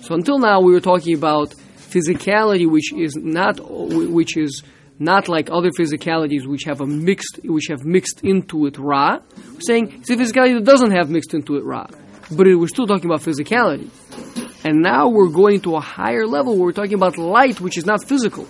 So 0.00 0.14
until 0.14 0.38
now 0.38 0.60
we 0.60 0.72
were 0.72 0.80
talking 0.80 1.14
about 1.14 1.50
physicality, 1.76 2.66
which 2.70 2.92
is 2.94 3.14
not, 3.16 3.60
which 3.60 4.36
is 4.38 4.62
not 4.98 5.28
like 5.28 5.50
other 5.50 5.70
physicalities 5.70 6.46
which 6.46 6.64
have 6.64 6.80
a 6.80 6.86
mixed, 6.86 7.40
which 7.44 7.66
have 7.68 7.84
mixed 7.84 8.22
into 8.22 8.66
it 8.66 8.78
ra. 8.78 9.18
We're 9.36 9.60
saying 9.60 10.00
it's 10.00 10.10
a 10.10 10.16
physicality 10.16 10.54
that 10.54 10.64
doesn't 10.64 10.92
have 10.92 11.10
mixed 11.10 11.34
into 11.34 11.56
it 11.56 11.64
ra, 11.64 11.86
but 12.30 12.46
it, 12.46 12.56
we're 12.56 12.68
still 12.68 12.86
talking 12.86 13.06
about 13.06 13.20
physicality. 13.20 13.90
And 14.64 14.80
now 14.80 15.08
we're 15.08 15.30
going 15.30 15.60
to 15.62 15.76
a 15.76 15.80
higher 15.80 16.26
level 16.26 16.54
where 16.54 16.66
we're 16.66 16.72
talking 16.72 16.94
about 16.94 17.18
light, 17.18 17.60
which 17.60 17.76
is 17.76 17.84
not 17.84 18.04
physical. 18.04 18.46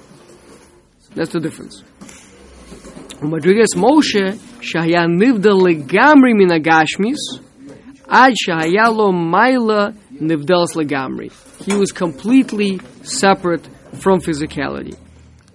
That's 1.14 1.32
the 1.32 1.40
difference. 1.40 1.82
Madrigas 3.20 3.74
Moshe 3.76 4.34
shahaya 4.60 5.06
nivda 5.06 5.52
Legamri 5.52 6.34
Minagashmis 6.34 7.18
ad 8.08 8.34
shahaya 8.34 8.94
lo 8.94 9.12
maila 9.12 9.94
nivdelas 10.12 10.74
legamri. 10.74 11.30
He 11.64 11.74
was 11.74 11.92
completely 11.92 12.80
separate 13.02 13.66
from 13.94 14.20
physicality. 14.20 14.96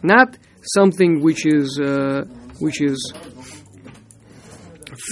Not 0.01 0.37
something 0.73 1.21
which 1.21 1.45
is 1.45 1.79
uh, 1.79 2.23
which 2.59 2.81
is 2.81 3.13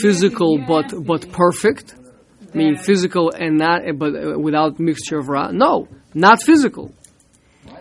physical 0.01 0.57
but 0.67 0.93
but 1.05 1.31
perfect, 1.31 1.95
I 2.53 2.57
mean 2.57 2.77
physical 2.77 3.31
and 3.31 3.57
not 3.57 3.81
but 3.97 4.15
uh, 4.15 4.39
without 4.39 4.79
mixture 4.79 5.19
of 5.19 5.29
ra. 5.29 5.51
No, 5.51 5.87
not 6.13 6.41
physical. 6.43 6.93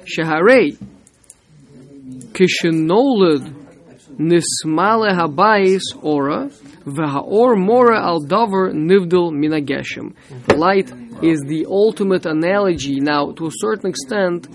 Sheharei 0.05 0.77
kishinolud 2.33 3.43
nismale 4.19 5.11
habayis 5.11 5.83
ora 6.03 6.51
v'haor 6.85 7.57
mora 7.57 8.01
al 8.01 8.21
davar 8.21 8.73
nivdil 8.73 9.33
minageshem. 9.33 10.13
Mm-hmm. 10.13 10.59
Light 10.59 10.93
is 11.23 11.41
the 11.47 11.67
ultimate 11.69 12.27
analogy. 12.27 13.01
Now, 13.01 13.33
to 13.33 13.47
a 13.47 13.51
certain 13.53 13.91
extent 13.91 14.49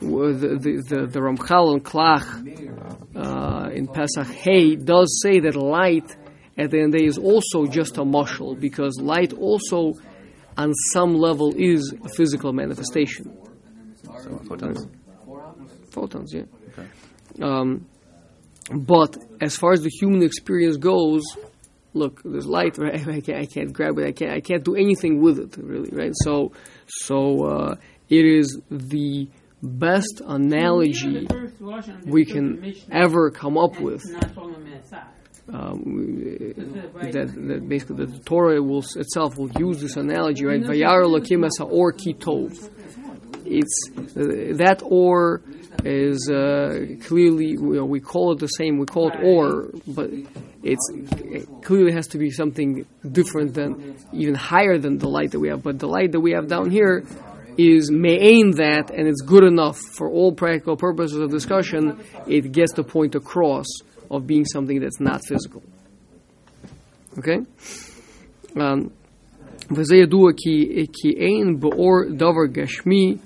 the, 0.00 0.58
the, 0.60 0.82
the, 0.88 1.06
the 1.06 1.20
Ramchal 1.20 1.74
and 1.74 1.84
Klach 1.84 2.26
uh, 3.16 3.70
in 3.70 3.86
Pesach 3.86 4.26
Hey 4.26 4.76
does 4.76 5.20
say 5.22 5.40
that 5.40 5.56
light 5.56 6.16
at 6.56 6.70
the 6.70 6.78
end 6.78 6.86
of 6.86 6.92
the 6.92 6.98
day 6.98 7.04
is 7.04 7.18
also 7.18 7.66
just 7.66 7.96
a 7.96 8.02
mushal, 8.02 8.58
because 8.58 8.98
light 9.00 9.32
also, 9.32 9.94
on 10.56 10.74
some 10.92 11.14
level, 11.14 11.54
is 11.56 11.94
a 12.04 12.08
physical 12.08 12.52
manifestation. 12.52 13.36
So, 14.02 14.40
photons. 14.46 14.86
Photons, 15.90 16.34
yeah. 16.34 16.42
Um, 17.40 17.86
but 18.70 19.16
as 19.40 19.56
far 19.56 19.72
as 19.72 19.82
the 19.82 19.90
human 19.90 20.22
experience 20.22 20.76
goes, 20.76 21.22
look, 21.94 22.20
there's 22.24 22.46
light. 22.46 22.78
Right? 22.78 22.94
I 23.08 23.20
can't, 23.20 23.38
I 23.38 23.46
can't 23.46 23.72
grab 23.72 23.98
it. 23.98 24.06
I 24.06 24.12
can't. 24.12 24.32
I 24.32 24.40
can't 24.40 24.64
do 24.64 24.76
anything 24.76 25.20
with 25.20 25.38
it, 25.38 25.56
really. 25.56 25.90
Right. 25.90 26.12
So, 26.14 26.52
so 26.86 27.44
uh, 27.44 27.74
it 28.08 28.24
is 28.24 28.60
the 28.70 29.28
best 29.62 30.22
analogy 30.24 31.26
we 32.06 32.24
can 32.24 32.74
ever 32.90 33.30
come 33.30 33.58
up 33.58 33.80
with. 33.80 34.02
Um, 35.52 36.06
that, 36.94 37.34
that 37.48 37.68
basically 37.68 38.06
the 38.06 38.18
Torah 38.20 38.62
will 38.62 38.84
itself 38.94 39.36
will 39.36 39.50
use 39.58 39.80
this 39.80 39.96
analogy, 39.96 40.44
right? 40.44 40.62
Vayar 40.62 41.02
Elokim 41.02 41.44
as 41.44 41.58
or 41.60 41.92
kitov. 41.92 42.70
It's 43.44 43.90
uh, 43.96 44.56
that 44.58 44.80
or 44.84 45.42
is 45.84 46.30
uh, 46.30 46.86
clearly 47.04 47.48
you 47.48 47.74
know, 47.74 47.84
we 47.84 47.98
call 47.98 48.32
it 48.32 48.38
the 48.38 48.46
same. 48.46 48.78
We 48.78 48.86
call 48.86 49.08
it 49.08 49.16
or, 49.24 49.70
but 49.88 50.10
it's 50.62 50.90
it 50.92 51.48
clearly 51.64 51.92
has 51.92 52.06
to 52.08 52.18
be 52.18 52.30
something 52.30 52.86
different 53.10 53.54
than 53.54 53.96
even 54.12 54.36
higher 54.36 54.78
than 54.78 54.98
the 54.98 55.08
light 55.08 55.32
that 55.32 55.40
we 55.40 55.48
have. 55.48 55.64
But 55.64 55.80
the 55.80 55.88
light 55.88 56.12
that 56.12 56.20
we 56.20 56.32
have 56.32 56.46
down 56.46 56.70
here 56.70 57.04
is 57.59 57.91
me'ain 57.91 58.51
that, 58.57 58.91
and 58.91 59.07
it's 59.07 59.21
good 59.21 59.43
enough 59.43 59.77
for 59.77 60.09
all 60.09 60.33
practical 60.33 60.75
purposes 60.75 61.19
of 61.19 61.31
discussion. 61.31 62.03
It 62.27 62.51
gets 62.51 62.73
the 62.73 62.83
point 62.83 63.15
across 63.15 63.65
of 64.11 64.27
being 64.27 64.45
something 64.45 64.79
that's 64.79 64.99
not 64.99 65.21
physical. 65.25 65.63
Okay. 67.17 67.39
Um, 68.55 68.91
וזה 69.71 69.95
ידוע 69.95 70.31
כי, 70.37 70.85
כי 70.93 71.09
אין 71.17 71.59
באור 71.59 72.03
דבר 72.17 72.45
גשמי 72.51 73.17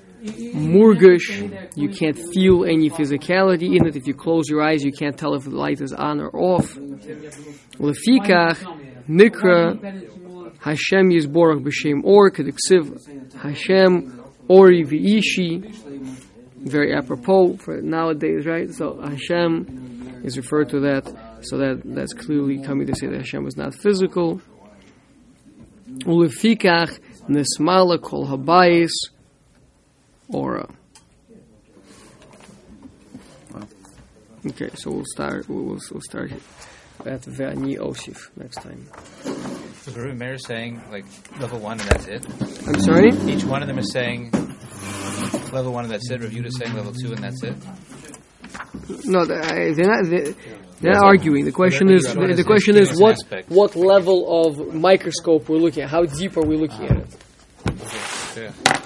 murgish, 0.54 1.32
you 1.76 1.90
can't 1.90 2.18
feel 2.34 2.66
any 2.66 2.90
physicality 2.90 3.78
in 3.78 3.88
it. 3.88 3.96
If 3.96 4.06
you 4.06 4.14
close 4.14 4.50
your 4.50 4.62
eyes, 4.62 4.84
you 4.84 4.92
can't 4.92 5.18
tell 5.18 5.34
if 5.36 5.46
the 5.46 5.52
light 5.52 5.80
is 5.80 5.94
on 5.94 6.20
or 6.20 6.30
off. 6.36 6.76
Lefikach, 7.78 8.60
nikra, 9.08 9.80
Hashem 10.60 11.10
yizborach 11.10 11.64
b'shem 11.64 12.02
or, 12.04 12.32
kediksiv, 12.32 13.34
Hashem 13.36 14.22
ori 14.49 14.85
v'ishi, 14.85 15.63
very 16.59 16.95
apropos 16.95 17.57
for 17.57 17.81
nowadays, 17.81 18.47
right? 18.47 18.73
So 18.73 19.01
Hashem 19.01 20.23
is 20.25 20.37
referred 20.37 20.71
to 20.71 20.81
that, 20.81 21.07
so 21.43 21.59
that 21.59 21.83
that's 21.85 22.15
clearly 22.15 22.59
coming 22.63 22.87
to 22.87 22.95
say 22.95 23.07
that 23.09 23.19
Hashem 23.19 23.45
was 23.45 23.57
not 23.57 23.75
physical. 23.75 24.41
Ulefikach, 26.05 26.99
nesmala 27.29 28.01
kol 28.01 28.27
habayis, 28.27 28.93
aura. 30.29 30.69
Okay, 34.47 34.71
so 34.75 34.91
we'll 34.91 35.05
start. 35.07 35.49
We'll, 35.49 35.65
we'll, 35.65 35.81
we'll 35.91 36.03
start 36.03 36.31
at 37.01 37.23
Vani 37.23 37.79
Osif 37.79 38.31
next 38.37 38.57
time. 38.57 38.89
So 39.83 39.91
the 39.91 40.01
Rebbe 40.03 40.15
Meir 40.17 40.35
is 40.35 40.47
saying 40.47 40.83
like 40.91 41.05
level 41.41 41.59
one 41.59 41.81
and 41.81 41.89
that's 41.89 42.07
it. 42.07 42.27
I'm 42.67 42.81
sorry. 42.81 43.11
Each 43.31 43.45
one 43.45 43.63
of 43.63 43.69
them 43.69 43.79
is 43.79 43.93
saying 43.93 44.31
level 45.53 45.73
one, 45.73 45.85
and 45.85 45.93
that's 45.93 46.11
it. 46.11 46.21
Reviewed 46.21 46.47
is 46.47 46.59
saying 46.59 46.75
level 46.75 46.93
two, 46.93 47.13
and 47.13 47.23
that's 47.23 47.43
it. 47.43 47.55
No, 49.05 49.25
they're 49.25 49.75
not. 49.87 50.05
They're, 50.05 50.35
they're 50.81 50.93
not 50.93 51.05
arguing. 51.05 51.45
The 51.45 51.53
question 51.53 51.91
is 51.91 52.03
the, 52.03 52.35
the 52.35 52.45
question 52.45 52.77
is 52.77 53.01
what 53.01 53.19
what 53.49 53.77
level 53.77 54.47
of 54.47 54.75
microscope 54.75 55.49
we're 55.49 55.57
looking 55.59 55.85
at. 55.85 55.91
How 55.91 56.03
deep 56.05 56.37
are 56.37 56.45
we 56.45 56.57
looking 56.57 56.85
at 56.87 56.97
it? 56.99 57.17
Yeah. 58.37 58.84